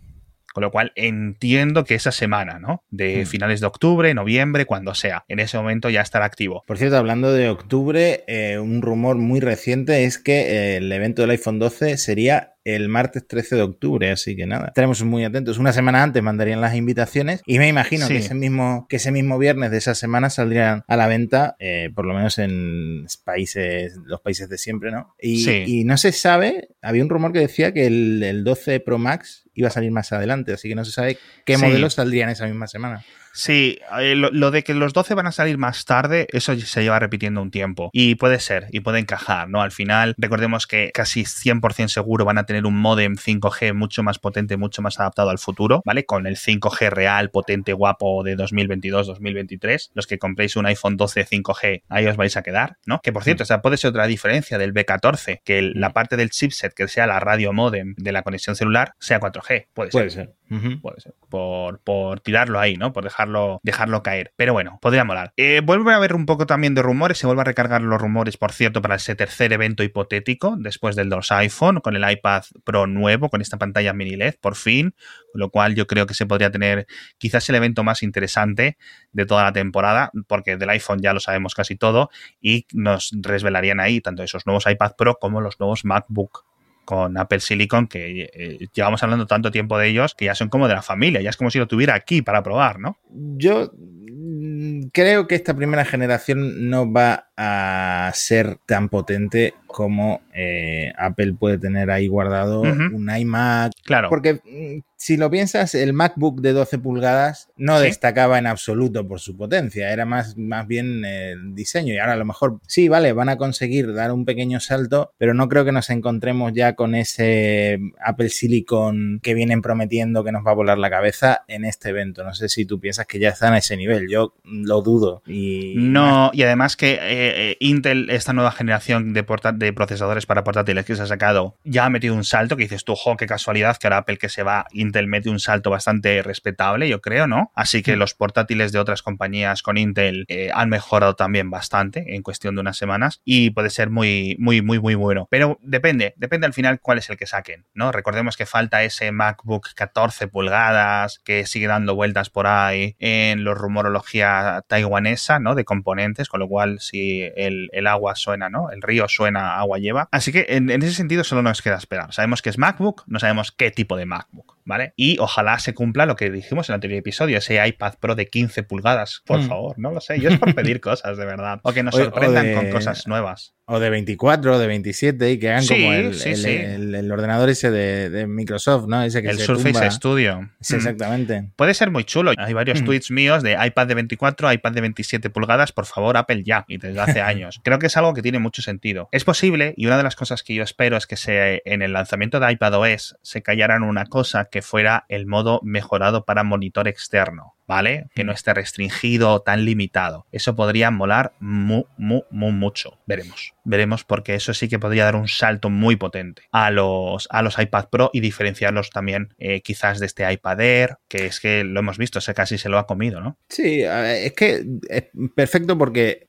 Con 0.53 0.61
lo 0.61 0.71
cual 0.71 0.91
entiendo 0.95 1.85
que 1.85 1.95
esa 1.95 2.11
semana, 2.11 2.59
¿no? 2.59 2.83
De 2.89 3.23
hmm. 3.23 3.25
finales 3.25 3.59
de 3.59 3.67
octubre, 3.67 4.13
noviembre, 4.13 4.65
cuando 4.65 4.93
sea. 4.93 5.25
En 5.27 5.39
ese 5.39 5.57
momento 5.57 5.89
ya 5.89 6.01
estará 6.01 6.25
activo. 6.25 6.63
Por 6.67 6.77
cierto, 6.77 6.97
hablando 6.97 7.33
de 7.33 7.49
octubre, 7.49 8.23
eh, 8.27 8.59
un 8.59 8.81
rumor 8.81 9.17
muy 9.17 9.39
reciente 9.39 10.03
es 10.05 10.17
que 10.17 10.41
eh, 10.41 10.77
el 10.77 10.91
evento 10.91 11.21
del 11.21 11.31
iPhone 11.31 11.59
12 11.59 11.97
sería 11.97 12.51
el 12.63 12.89
martes 12.89 13.27
13 13.27 13.55
de 13.55 13.61
octubre, 13.63 14.11
así 14.11 14.35
que 14.35 14.45
nada, 14.45 14.67
estaremos 14.67 15.03
muy 15.03 15.23
atentos. 15.23 15.57
Una 15.57 15.73
semana 15.73 16.03
antes 16.03 16.21
mandarían 16.21 16.61
las 16.61 16.75
invitaciones 16.75 17.41
y 17.45 17.57
me 17.57 17.67
imagino 17.67 18.07
que, 18.07 18.17
ese 18.17 18.35
mismo, 18.35 18.85
que 18.87 18.97
ese 18.97 19.11
mismo 19.11 19.37
viernes 19.39 19.71
de 19.71 19.77
esa 19.77 19.95
semana 19.95 20.29
saldrían 20.29 20.83
a 20.87 20.95
la 20.95 21.07
venta, 21.07 21.55
eh, 21.59 21.89
por 21.93 22.05
lo 22.05 22.13
menos 22.13 22.37
en 22.37 23.05
países, 23.23 23.97
los 24.05 24.21
países 24.21 24.47
de 24.49 24.57
siempre, 24.57 24.91
¿no? 24.91 25.15
Y, 25.19 25.83
no 25.85 25.97
se 25.97 26.11
sabe, 26.11 26.69
había 26.81 27.03
un 27.03 27.09
rumor 27.09 27.33
que 27.33 27.39
decía 27.39 27.73
que 27.73 27.87
el, 27.87 28.43
12 28.43 28.79
Pro 28.79 28.97
Max 28.97 29.43
iba 29.53 29.67
a 29.67 29.71
salir 29.71 29.91
más 29.91 30.11
adelante, 30.11 30.53
así 30.53 30.69
que 30.69 30.75
no 30.75 30.85
se 30.85 30.91
sabe 30.91 31.17
qué 31.45 31.57
modelos 31.57 31.95
saldrían 31.95 32.29
esa 32.29 32.45
misma 32.45 32.67
semana. 32.67 33.03
Sí, 33.33 33.79
eh, 33.99 34.15
lo, 34.15 34.51
de 34.51 34.63
que 34.63 34.73
los 34.73 34.93
12 34.93 35.13
van 35.13 35.27
a 35.27 35.31
salir 35.31 35.57
más 35.57 35.85
tarde, 35.85 36.27
eso 36.31 36.55
se 36.55 36.83
lleva 36.83 36.99
repitiendo 36.99 37.41
un 37.41 37.51
tiempo. 37.51 37.89
Y 37.93 38.15
puede 38.15 38.39
ser, 38.39 38.67
y 38.71 38.81
puede 38.81 38.99
encajar, 38.99 39.49
¿no? 39.49 39.61
Al 39.61 39.71
final, 39.71 40.15
recordemos 40.17 40.67
que 40.67 40.91
casi 40.93 41.23
100% 41.23 41.87
seguro 41.87 42.25
van 42.25 42.37
a 42.37 42.45
tener 42.45 42.65
un 42.65 42.75
modem 42.75 43.15
5G 43.15 43.73
mucho 43.73 44.03
más 44.03 44.19
potente, 44.19 44.57
mucho 44.57 44.81
más 44.81 44.99
adaptado 44.99 45.29
al 45.29 45.39
futuro, 45.39 45.81
¿vale? 45.85 46.05
Con 46.05 46.27
el 46.27 46.37
5G 46.37 46.89
real, 46.89 47.29
potente, 47.29 47.73
guapo 47.73 48.23
de 48.23 48.37
2022-2023. 48.37 49.91
Los 49.93 50.07
que 50.07 50.17
compréis 50.17 50.55
un 50.55 50.65
iPhone 50.65 50.97
12 50.97 51.25
5G, 51.25 51.83
ahí 51.89 52.07
os 52.07 52.17
vais 52.17 52.35
a 52.37 52.43
quedar, 52.43 52.77
¿no? 52.85 52.99
Que 53.01 53.13
por 53.13 53.23
cierto, 53.23 53.43
mm. 53.43 53.45
esa 53.45 53.61
puede 53.61 53.77
ser 53.77 53.89
otra 53.89 54.07
diferencia 54.07 54.57
del 54.57 54.73
B14, 54.73 55.41
que 55.43 55.61
la 55.61 55.89
mm. 55.89 55.93
parte 55.93 56.17
del 56.17 56.29
chipset 56.29 56.73
que 56.73 56.87
sea 56.87 57.07
la 57.07 57.19
radio 57.19 57.53
modem 57.53 57.95
de 57.97 58.11
la 58.11 58.23
conexión 58.23 58.55
celular 58.55 58.93
sea 58.99 59.19
4G. 59.19 59.67
Puede 59.73 59.91
ser. 59.91 60.01
Puede 60.01 60.09
ser. 60.09 60.33
Puede 60.81 60.99
ser. 60.99 61.13
Por, 61.29 61.79
por 61.79 62.19
tirarlo 62.19 62.59
ahí, 62.59 62.75
¿no? 62.75 62.91
Por 62.91 63.05
dejar 63.05 63.20
dejarlo, 63.63 64.03
caer. 64.03 64.33
Pero 64.35 64.53
bueno, 64.53 64.79
podría 64.81 65.03
molar. 65.03 65.33
Eh, 65.37 65.61
vuelve 65.63 65.93
a 65.93 65.97
haber 65.97 66.13
un 66.13 66.25
poco 66.25 66.45
también 66.45 66.75
de 66.75 66.81
rumores, 66.81 67.17
se 67.17 67.27
vuelve 67.27 67.41
a 67.41 67.45
recargar 67.45 67.81
los 67.81 68.01
rumores, 68.01 68.37
por 68.37 68.51
cierto, 68.51 68.81
para 68.81 68.95
ese 68.95 69.15
tercer 69.15 69.53
evento 69.53 69.83
hipotético, 69.83 70.55
después 70.57 70.95
del 70.95 71.09
2 71.09 71.31
iPhone, 71.31 71.79
con 71.81 71.95
el 71.95 72.09
iPad 72.09 72.43
Pro 72.63 72.87
nuevo, 72.87 73.29
con 73.29 73.41
esta 73.41 73.57
pantalla 73.57 73.93
mini 73.93 74.15
LED, 74.15 74.35
por 74.41 74.55
fin, 74.55 74.95
con 75.31 75.39
lo 75.39 75.49
cual 75.49 75.75
yo 75.75 75.87
creo 75.87 76.05
que 76.05 76.13
se 76.13 76.25
podría 76.25 76.51
tener 76.51 76.87
quizás 77.17 77.47
el 77.49 77.55
evento 77.55 77.83
más 77.83 78.03
interesante 78.03 78.77
de 79.11 79.25
toda 79.25 79.43
la 79.43 79.53
temporada, 79.53 80.11
porque 80.27 80.57
del 80.57 80.69
iPhone 80.69 80.99
ya 81.01 81.13
lo 81.13 81.19
sabemos 81.19 81.55
casi 81.55 81.75
todo, 81.75 82.09
y 82.39 82.65
nos 82.73 83.11
resvelarían 83.21 83.79
ahí 83.79 84.01
tanto 84.01 84.23
esos 84.23 84.45
nuevos 84.45 84.65
iPad 84.67 84.93
Pro 84.97 85.17
como 85.19 85.41
los 85.41 85.59
nuevos 85.59 85.85
MacBook 85.85 86.50
con 86.91 87.17
Apple 87.17 87.39
Silicon, 87.39 87.87
que 87.87 88.29
eh, 88.33 88.67
llevamos 88.73 89.01
hablando 89.01 89.25
tanto 89.25 89.49
tiempo 89.49 89.77
de 89.77 89.87
ellos, 89.87 90.13
que 90.13 90.25
ya 90.25 90.35
son 90.35 90.49
como 90.49 90.67
de 90.67 90.73
la 90.73 90.81
familia, 90.81 91.21
ya 91.21 91.29
es 91.29 91.37
como 91.37 91.49
si 91.49 91.57
lo 91.57 91.65
tuviera 91.65 91.95
aquí 91.95 92.21
para 92.21 92.43
probar, 92.43 92.79
¿no? 92.79 92.97
Yo 93.09 93.71
mm, 93.73 94.89
creo 94.91 95.25
que 95.25 95.35
esta 95.35 95.55
primera 95.55 95.85
generación 95.85 96.69
no 96.69 96.91
va 96.91 97.30
a 97.43 98.11
ser 98.13 98.59
tan 98.67 98.87
potente 98.87 99.55
como 99.65 100.21
eh, 100.31 100.93
Apple 100.95 101.33
puede 101.33 101.57
tener 101.57 101.89
ahí 101.89 102.07
guardado 102.07 102.61
un 102.61 103.09
iMac. 103.09 103.73
Claro. 103.83 104.09
Porque 104.09 104.41
mm, 104.45 104.81
si 104.95 105.17
lo 105.17 105.31
piensas, 105.31 105.73
el 105.73 105.93
MacBook 105.93 106.41
de 106.41 106.53
12 106.53 106.77
pulgadas 106.77 107.49
no 107.57 107.79
destacaba 107.79 108.37
en 108.37 108.45
absoluto 108.45 109.07
por 109.07 109.19
su 109.19 109.35
potencia, 109.35 109.91
era 109.91 110.05
más, 110.05 110.37
más 110.37 110.67
bien 110.67 111.03
el 111.03 111.55
diseño. 111.55 111.93
Y 111.93 111.97
ahora 111.97 112.13
a 112.13 112.17
lo 112.17 112.25
mejor 112.25 112.59
sí, 112.67 112.87
vale, 112.87 113.11
van 113.13 113.29
a 113.29 113.37
conseguir 113.37 113.93
dar 113.95 114.11
un 114.11 114.25
pequeño 114.25 114.59
salto, 114.59 115.11
pero 115.17 115.33
no 115.33 115.49
creo 115.49 115.65
que 115.65 115.71
nos 115.71 115.89
encontremos 115.89 116.53
ya 116.53 116.75
con 116.75 116.93
ese 116.93 117.79
Apple 118.05 118.29
Silicon 118.29 119.19
que 119.23 119.33
vienen 119.33 119.63
prometiendo 119.63 120.23
que 120.23 120.31
nos 120.31 120.45
va 120.45 120.51
a 120.51 120.55
volar 120.55 120.77
la 120.77 120.91
cabeza 120.91 121.45
en 121.47 121.65
este 121.65 121.89
evento. 121.89 122.23
No 122.23 122.35
sé 122.35 122.47
si 122.49 122.65
tú 122.65 122.79
piensas 122.79 123.07
que 123.07 123.17
ya 123.17 123.29
están 123.29 123.53
a 123.53 123.57
ese 123.57 123.77
nivel, 123.77 124.07
yo 124.07 124.35
lo 124.43 124.83
dudo. 124.83 125.23
Y 125.25 125.73
no, 125.77 126.29
y 126.31 126.43
además 126.43 126.75
que 126.75 126.99
eh, 127.01 127.30
Intel, 127.59 128.09
esta 128.09 128.33
nueva 128.33 128.51
generación 128.51 129.13
de, 129.13 129.25
de 129.53 129.73
procesadores 129.73 130.25
para 130.25 130.43
portátiles 130.43 130.85
que 130.85 130.95
se 130.95 131.03
ha 131.03 131.07
sacado, 131.07 131.57
ya 131.63 131.85
ha 131.85 131.89
metido 131.89 132.15
un 132.15 132.23
salto 132.23 132.57
que 132.57 132.63
dices 132.63 132.83
tú, 132.83 132.95
jo, 132.95 133.17
qué 133.17 133.25
casualidad 133.25 133.77
que 133.77 133.87
ahora 133.87 133.97
Apple 133.97 134.17
que 134.17 134.29
se 134.29 134.43
va, 134.43 134.65
Intel 134.71 135.07
mete 135.07 135.29
un 135.29 135.39
salto 135.39 135.69
bastante 135.69 136.21
respetable, 136.23 136.89
yo 136.89 137.01
creo, 137.01 137.27
¿no? 137.27 137.51
Así 137.55 137.81
que 137.81 137.95
mm. 137.95 137.99
los 137.99 138.13
portátiles 138.13 138.71
de 138.71 138.79
otras 138.79 139.01
compañías 139.01 139.61
con 139.61 139.77
Intel 139.77 140.25
eh, 140.27 140.49
han 140.53 140.69
mejorado 140.69 141.15
también 141.15 141.49
bastante 141.49 142.15
en 142.15 142.21
cuestión 142.21 142.55
de 142.55 142.61
unas 142.61 142.77
semanas 142.77 143.21
y 143.25 143.51
puede 143.51 143.69
ser 143.69 143.89
muy, 143.89 144.35
muy, 144.39 144.61
muy, 144.61 144.79
muy 144.79 144.95
bueno. 144.95 145.27
Pero 145.29 145.59
depende, 145.61 146.13
depende 146.17 146.47
al 146.47 146.53
final 146.53 146.79
cuál 146.79 146.97
es 146.97 147.09
el 147.09 147.17
que 147.17 147.27
saquen, 147.27 147.65
¿no? 147.73 147.91
Recordemos 147.91 148.37
que 148.37 148.45
falta 148.45 148.83
ese 148.83 149.11
MacBook 149.11 149.69
14 149.75 150.27
pulgadas 150.27 151.19
que 151.19 151.45
sigue 151.45 151.67
dando 151.67 151.95
vueltas 151.95 152.29
por 152.29 152.47
ahí 152.47 152.95
en 152.99 153.43
la 153.43 153.53
rumorología 153.53 154.63
taiwanesa, 154.67 155.39
¿no? 155.39 155.55
De 155.55 155.65
componentes, 155.65 156.29
con 156.29 156.39
lo 156.39 156.47
cual 156.47 156.79
si 156.79 157.10
el, 157.35 157.87
agua 157.87 158.15
suena, 158.15 158.49
¿no? 158.49 158.71
El 158.71 158.81
río 158.81 159.07
suena, 159.07 159.57
agua 159.57 159.79
lleva. 159.79 160.07
Así 160.11 160.31
que 160.31 160.45
en, 160.49 160.69
ese 160.69 160.93
sentido 160.93 161.23
solo 161.23 161.41
nos 161.41 161.61
queda 161.61 161.77
esperar. 161.77 162.13
Sabemos 162.13 162.41
que 162.41 162.49
es 162.49 162.57
MacBook, 162.57 163.03
no 163.07 163.19
sabemos 163.19 163.51
qué 163.51 163.71
tipo 163.71 163.97
de 163.97 164.05
MacBook, 164.05 164.57
¿vale? 164.65 164.93
Y 164.95 165.17
ojalá 165.19 165.59
se 165.59 165.73
cumpla 165.73 166.05
lo 166.05 166.15
que 166.15 166.29
dijimos 166.29 166.69
en 166.69 166.73
el 166.73 166.75
anterior 166.75 166.99
episodio, 166.99 167.37
ese 167.37 167.65
iPad 167.65 167.95
Pro 167.99 168.15
de 168.15 168.27
15 168.27 168.63
pulgadas, 168.63 169.21
por 169.25 169.39
mm. 169.39 169.47
favor, 169.47 169.79
no 169.79 169.91
lo 169.91 170.01
sé. 170.01 170.19
Yo 170.19 170.29
es 170.29 170.39
por 170.39 170.53
pedir 170.55 170.79
cosas, 170.81 171.17
de 171.17 171.25
verdad. 171.25 171.59
O 171.63 171.73
que 171.73 171.83
nos 171.83 171.95
sorprendan 171.95 172.53
con 172.53 172.69
cosas 172.69 173.07
nuevas. 173.07 173.53
O 173.65 173.79
de 173.79 173.89
24 173.89 174.55
o 174.55 174.59
de 174.59 174.67
27 174.67 175.31
y 175.31 175.39
que 175.39 175.49
hagan 175.49 175.65
como 175.65 175.93
el, 175.93 177.11
ordenador 177.11 177.49
ese 177.49 177.71
de, 177.71 178.27
Microsoft, 178.27 178.87
¿no? 178.87 179.01
Ese 179.01 179.21
que 179.21 179.29
el 179.29 179.39
Surface 179.39 179.91
Studio. 179.91 180.49
Sí, 180.59 180.73
mm. 180.73 180.77
exactamente. 180.77 181.51
Puede 181.55 181.73
ser 181.73 181.91
muy 181.91 182.03
chulo. 182.03 182.33
Hay 182.37 182.53
varios 182.53 182.81
mm. 182.81 182.85
tweets 182.85 183.11
míos 183.11 183.43
de 183.43 183.57
iPad 183.65 183.87
de 183.87 183.95
24, 183.95 184.51
iPad 184.51 184.71
de 184.73 184.81
27 184.81 185.29
pulgadas, 185.29 185.71
por 185.71 185.85
favor, 185.85 186.17
Apple 186.17 186.43
ya. 186.43 186.65
Y 186.67 186.79
desde 187.05 187.19
hace 187.19 187.21
años. 187.21 187.59
Creo 187.63 187.79
que 187.79 187.87
es 187.87 187.97
algo 187.97 188.13
que 188.13 188.21
tiene 188.21 188.39
mucho 188.39 188.61
sentido. 188.61 189.09
Es 189.11 189.23
posible, 189.23 189.73
y 189.77 189.85
una 189.85 189.97
de 189.97 190.03
las 190.03 190.15
cosas 190.15 190.43
que 190.43 190.53
yo 190.53 190.63
espero 190.63 190.97
es 190.97 191.07
que 191.07 191.17
se, 191.17 191.61
en 191.65 191.81
el 191.81 191.93
lanzamiento 191.93 192.39
de 192.39 192.51
iPadOS 192.51 193.17
se 193.21 193.41
callaran 193.41 193.83
una 193.83 194.05
cosa 194.05 194.45
que 194.45 194.61
fuera 194.61 195.05
el 195.09 195.25
modo 195.25 195.59
mejorado 195.63 196.25
para 196.25 196.43
monitor 196.43 196.87
externo. 196.87 197.55
¿vale? 197.71 198.07
Que 198.13 198.25
no 198.25 198.33
esté 198.33 198.53
restringido 198.53 199.31
o 199.31 199.41
tan 199.43 199.63
limitado. 199.63 200.27
Eso 200.33 200.57
podría 200.57 200.91
molar 200.91 201.31
muy, 201.39 201.85
muy, 201.95 202.23
muy 202.29 202.51
mucho. 202.51 202.99
Veremos. 203.05 203.53
Veremos 203.63 204.03
porque 204.03 204.35
eso 204.35 204.53
sí 204.53 204.67
que 204.67 204.77
podría 204.77 205.05
dar 205.05 205.15
un 205.15 205.29
salto 205.29 205.69
muy 205.69 205.95
potente 205.95 206.41
a 206.51 206.69
los, 206.69 207.29
a 207.31 207.41
los 207.41 207.57
iPad 207.57 207.85
Pro 207.89 208.09
y 208.11 208.19
diferenciarlos 208.19 208.89
también 208.89 209.33
eh, 209.37 209.61
quizás 209.61 209.99
de 209.99 210.07
este 210.07 210.29
iPad 210.29 210.59
Air, 210.59 210.97
que 211.07 211.27
es 211.27 211.39
que 211.39 211.63
lo 211.63 211.79
hemos 211.79 211.97
visto, 211.97 212.19
ese 212.19 212.33
casi 212.33 212.57
se 212.57 212.67
lo 212.67 212.77
ha 212.77 212.85
comido, 212.85 213.21
¿no? 213.21 213.37
Sí, 213.47 213.83
es 213.83 214.33
que 214.33 214.65
es 214.89 215.05
perfecto 215.33 215.77
porque 215.77 216.27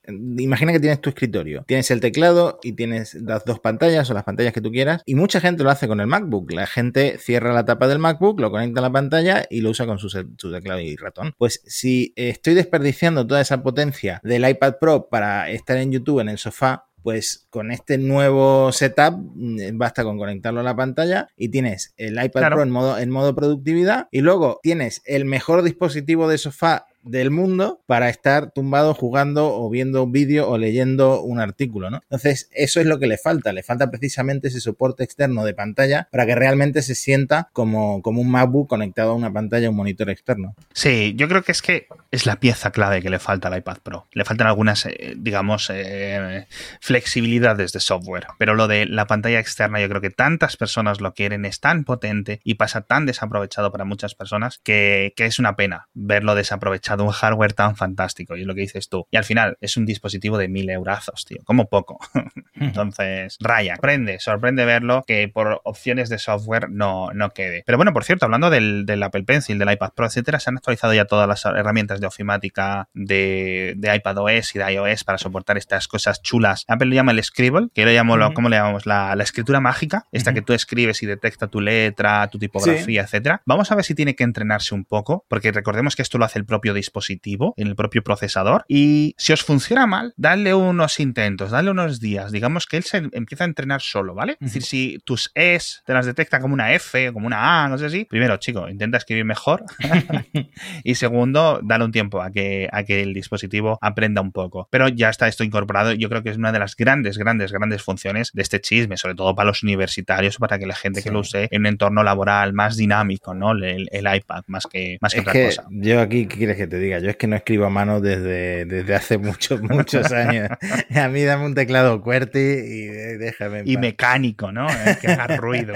imagina 0.62 0.72
que 0.72 0.80
tienes 0.80 1.00
tu 1.00 1.10
escritorio, 1.10 1.64
tienes 1.66 1.90
el 1.90 2.00
teclado 2.00 2.60
y 2.62 2.72
tienes 2.72 3.14
las 3.14 3.44
dos 3.44 3.58
pantallas 3.58 4.08
o 4.10 4.14
las 4.14 4.24
pantallas 4.24 4.52
que 4.52 4.60
tú 4.60 4.70
quieras 4.70 5.02
y 5.04 5.16
mucha 5.16 5.40
gente 5.40 5.64
lo 5.64 5.70
hace 5.70 5.88
con 5.88 6.00
el 6.00 6.06
MacBook. 6.06 6.52
La 6.52 6.66
gente 6.66 7.18
cierra 7.18 7.52
la 7.52 7.64
tapa 7.64 7.88
del 7.88 7.98
MacBook, 7.98 8.40
lo 8.40 8.50
conecta 8.50 8.80
a 8.80 8.82
la 8.82 8.92
pantalla 8.92 9.44
y 9.50 9.60
lo 9.60 9.70
usa 9.70 9.86
con 9.86 9.98
su, 9.98 10.08
su 10.08 10.52
teclado 10.52 10.80
y 10.80 10.96
ratón. 10.96 11.34
Pues 11.36 11.62
si 11.66 12.12
estoy 12.16 12.54
desperdiciando 12.54 13.26
toda 13.26 13.40
esa 13.40 13.62
potencia 13.62 14.20
del 14.22 14.48
iPad 14.48 14.74
Pro 14.80 15.08
para 15.08 15.50
estar 15.50 15.76
en 15.78 15.90
YouTube 15.90 16.20
en 16.20 16.28
el 16.28 16.38
sofá, 16.38 16.86
pues 17.02 17.48
con 17.50 17.72
este 17.72 17.98
nuevo 17.98 18.70
setup 18.70 19.14
mm, 19.34 19.76
basta 19.76 20.04
con 20.04 20.18
conectarlo 20.18 20.60
a 20.60 20.64
la 20.64 20.76
pantalla 20.76 21.28
y 21.36 21.48
tienes 21.48 21.94
el 21.96 22.22
iPad 22.22 22.50
Pro 22.50 22.62
en 22.62 22.70
modo, 22.70 22.98
en 22.98 23.10
modo 23.10 23.34
productividad 23.34 24.06
y 24.12 24.20
luego 24.20 24.60
tienes 24.62 25.02
el 25.04 25.24
mejor 25.24 25.62
dispositivo 25.62 26.28
de 26.28 26.38
sofá 26.38 26.86
del 27.02 27.30
mundo 27.30 27.80
para 27.86 28.08
estar 28.08 28.52
tumbado 28.52 28.94
jugando 28.94 29.54
o 29.54 29.68
viendo 29.70 30.04
un 30.04 30.12
vídeo 30.12 30.48
o 30.48 30.58
leyendo 30.58 31.22
un 31.22 31.40
artículo, 31.40 31.90
¿no? 31.90 32.00
Entonces, 32.02 32.48
eso 32.52 32.80
es 32.80 32.86
lo 32.86 32.98
que 32.98 33.06
le 33.06 33.18
falta. 33.18 33.52
Le 33.52 33.62
falta 33.62 33.90
precisamente 33.90 34.48
ese 34.48 34.60
soporte 34.60 35.04
externo 35.04 35.44
de 35.44 35.54
pantalla 35.54 36.08
para 36.10 36.26
que 36.26 36.34
realmente 36.34 36.82
se 36.82 36.94
sienta 36.94 37.48
como, 37.52 38.02
como 38.02 38.20
un 38.20 38.30
MacBook 38.30 38.68
conectado 38.68 39.12
a 39.12 39.14
una 39.14 39.32
pantalla, 39.32 39.70
un 39.70 39.76
monitor 39.76 40.10
externo. 40.10 40.54
Sí, 40.72 41.14
yo 41.16 41.28
creo 41.28 41.42
que 41.42 41.52
es 41.52 41.62
que 41.62 41.86
es 42.10 42.26
la 42.26 42.36
pieza 42.36 42.70
clave 42.70 43.02
que 43.02 43.10
le 43.10 43.18
falta 43.18 43.48
al 43.48 43.58
iPad 43.58 43.78
Pro. 43.82 44.06
Le 44.12 44.24
faltan 44.24 44.46
algunas, 44.46 44.86
eh, 44.86 45.14
digamos, 45.16 45.70
eh, 45.72 46.46
flexibilidades 46.80 47.72
de 47.72 47.80
software, 47.80 48.26
pero 48.38 48.54
lo 48.54 48.68
de 48.68 48.86
la 48.86 49.06
pantalla 49.06 49.40
externa 49.40 49.80
yo 49.80 49.88
creo 49.88 50.00
que 50.00 50.10
tantas 50.10 50.56
personas 50.56 51.00
lo 51.00 51.14
quieren, 51.14 51.44
es 51.44 51.60
tan 51.60 51.84
potente 51.84 52.40
y 52.44 52.54
pasa 52.54 52.82
tan 52.82 53.06
desaprovechado 53.06 53.72
para 53.72 53.84
muchas 53.84 54.14
personas 54.14 54.60
que, 54.62 55.12
que 55.16 55.26
es 55.26 55.38
una 55.38 55.56
pena 55.56 55.88
verlo 55.94 56.34
desaprovechado, 56.34 56.91
un 57.00 57.10
hardware 57.10 57.52
tan 57.52 57.76
fantástico, 57.76 58.36
y 58.36 58.42
es 58.42 58.46
lo 58.46 58.54
que 58.54 58.62
dices 58.62 58.88
tú. 58.88 59.06
Y 59.10 59.16
al 59.16 59.24
final 59.24 59.56
es 59.60 59.76
un 59.76 59.86
dispositivo 59.86 60.38
de 60.38 60.48
mil 60.48 60.68
eurazos, 60.70 61.24
tío, 61.24 61.38
como 61.44 61.68
poco. 61.68 61.98
Entonces, 62.54 63.36
raya, 63.40 63.76
sorprende, 63.76 64.20
sorprende 64.20 64.64
verlo 64.64 65.04
que 65.06 65.28
por 65.28 65.60
opciones 65.64 66.08
de 66.08 66.18
software 66.18 66.70
no, 66.70 67.10
no 67.12 67.30
quede. 67.30 67.62
Pero 67.66 67.78
bueno, 67.78 67.92
por 67.92 68.04
cierto, 68.04 68.26
hablando 68.26 68.50
del, 68.50 68.86
del 68.86 69.02
Apple 69.02 69.24
Pencil, 69.24 69.58
del 69.58 69.72
iPad 69.72 69.92
Pro, 69.94 70.06
etcétera, 70.06 70.38
se 70.38 70.50
han 70.50 70.56
actualizado 70.56 70.94
ya 70.94 71.04
todas 71.06 71.28
las 71.28 71.44
herramientas 71.44 72.00
de 72.00 72.06
ofimática 72.06 72.88
de, 72.94 73.74
de 73.76 73.94
iPadOS 73.96 74.54
y 74.54 74.58
de 74.58 74.72
iOS 74.72 75.04
para 75.04 75.18
soportar 75.18 75.56
estas 75.58 75.88
cosas 75.88 76.22
chulas. 76.22 76.64
Apple 76.68 76.88
lo 76.88 76.94
llama 76.94 77.12
el 77.12 77.22
Scribble, 77.22 77.68
que 77.74 77.84
lo 77.84 77.90
llamo, 77.90 78.16
¿cómo 78.34 78.48
le 78.48 78.56
llamamos? 78.56 78.86
La, 78.86 79.14
la 79.16 79.22
escritura 79.22 79.60
mágica, 79.60 80.06
esta 80.12 80.34
que 80.34 80.42
tú 80.42 80.52
escribes 80.52 81.02
y 81.02 81.06
detecta 81.06 81.46
tu 81.46 81.60
letra, 81.60 82.28
tu 82.28 82.38
tipografía, 82.38 83.02
etcétera. 83.02 83.42
Vamos 83.46 83.70
a 83.70 83.74
ver 83.74 83.84
si 83.84 83.94
tiene 83.94 84.14
que 84.14 84.24
entrenarse 84.24 84.74
un 84.74 84.84
poco, 84.84 85.24
porque 85.28 85.52
recordemos 85.52 85.96
que 85.96 86.02
esto 86.02 86.18
lo 86.18 86.24
hace 86.24 86.38
el 86.38 86.44
propio 86.44 86.74
dispositivo, 86.82 87.54
en 87.56 87.68
el 87.68 87.76
propio 87.76 88.02
procesador. 88.02 88.64
Y 88.68 89.14
si 89.18 89.32
os 89.32 89.42
funciona 89.42 89.86
mal, 89.86 90.12
dale 90.16 90.54
unos 90.54 90.98
intentos, 91.00 91.50
dale 91.50 91.70
unos 91.70 92.00
días. 92.00 92.32
Digamos 92.32 92.66
que 92.66 92.76
él 92.76 92.84
se 92.84 93.08
empieza 93.12 93.44
a 93.44 93.46
entrenar 93.46 93.80
solo, 93.80 94.14
¿vale? 94.14 94.32
Es 94.40 94.52
decir, 94.52 94.62
si 94.62 94.98
tus 95.04 95.30
es 95.34 95.82
te 95.86 95.92
las 95.92 96.06
detecta 96.06 96.40
como 96.40 96.54
una 96.54 96.72
F, 96.74 97.12
como 97.12 97.26
una 97.26 97.64
A, 97.64 97.68
no 97.68 97.78
sé 97.78 97.88
si, 97.90 98.04
primero, 98.04 98.36
chico, 98.38 98.68
intenta 98.68 98.98
escribir 98.98 99.24
mejor. 99.24 99.64
y 100.84 100.94
segundo, 100.94 101.60
dale 101.62 101.84
un 101.84 101.92
tiempo 101.92 102.20
a 102.20 102.30
que, 102.30 102.68
a 102.72 102.84
que 102.84 103.02
el 103.02 103.14
dispositivo 103.14 103.78
aprenda 103.80 104.20
un 104.20 104.32
poco. 104.32 104.68
Pero 104.70 104.88
ya 104.88 105.08
está 105.10 105.28
esto 105.28 105.44
incorporado. 105.44 105.92
Yo 105.92 106.08
creo 106.08 106.22
que 106.22 106.30
es 106.30 106.36
una 106.36 106.52
de 106.52 106.58
las 106.58 106.76
grandes, 106.76 107.18
grandes, 107.18 107.52
grandes 107.52 107.82
funciones 107.82 108.30
de 108.32 108.42
este 108.42 108.60
chisme, 108.60 108.96
sobre 108.96 109.14
todo 109.14 109.34
para 109.34 109.46
los 109.46 109.62
universitarios, 109.62 110.36
para 110.38 110.58
que 110.58 110.66
la 110.66 110.74
gente 110.74 111.02
que 111.02 111.10
lo 111.10 111.20
use 111.20 111.48
en 111.50 111.62
un 111.62 111.66
entorno 111.66 112.02
laboral 112.02 112.52
más 112.52 112.76
dinámico, 112.76 113.34
¿no? 113.34 113.52
El, 113.52 113.88
iPad, 113.92 114.42
más 114.48 114.66
que, 114.66 114.98
más 115.00 115.14
que 115.14 115.20
otra 115.20 115.32
cosa. 115.32 115.66
Yo 115.70 116.00
aquí, 116.00 116.26
¿qué 116.26 116.36
quieres 116.36 116.56
que 116.56 116.66
te 116.72 116.78
diga? 116.78 117.00
Yo 117.00 117.10
es 117.10 117.16
que 117.16 117.26
no 117.26 117.36
escribo 117.36 117.66
a 117.66 117.68
mano 117.68 118.00
desde, 118.00 118.64
desde 118.64 118.94
hace 118.94 119.18
muchos, 119.18 119.60
muchos 119.60 120.10
años. 120.10 120.48
a 120.96 121.08
mí 121.08 121.22
dame 121.22 121.44
un 121.44 121.54
teclado 121.54 122.00
QWERTY 122.00 122.38
y 122.38 122.86
déjame. 123.18 123.60
y 123.66 123.76
mecánico, 123.76 124.52
¿no? 124.52 124.66
que 124.98 125.08
haga 125.08 125.36
ruido. 125.36 125.74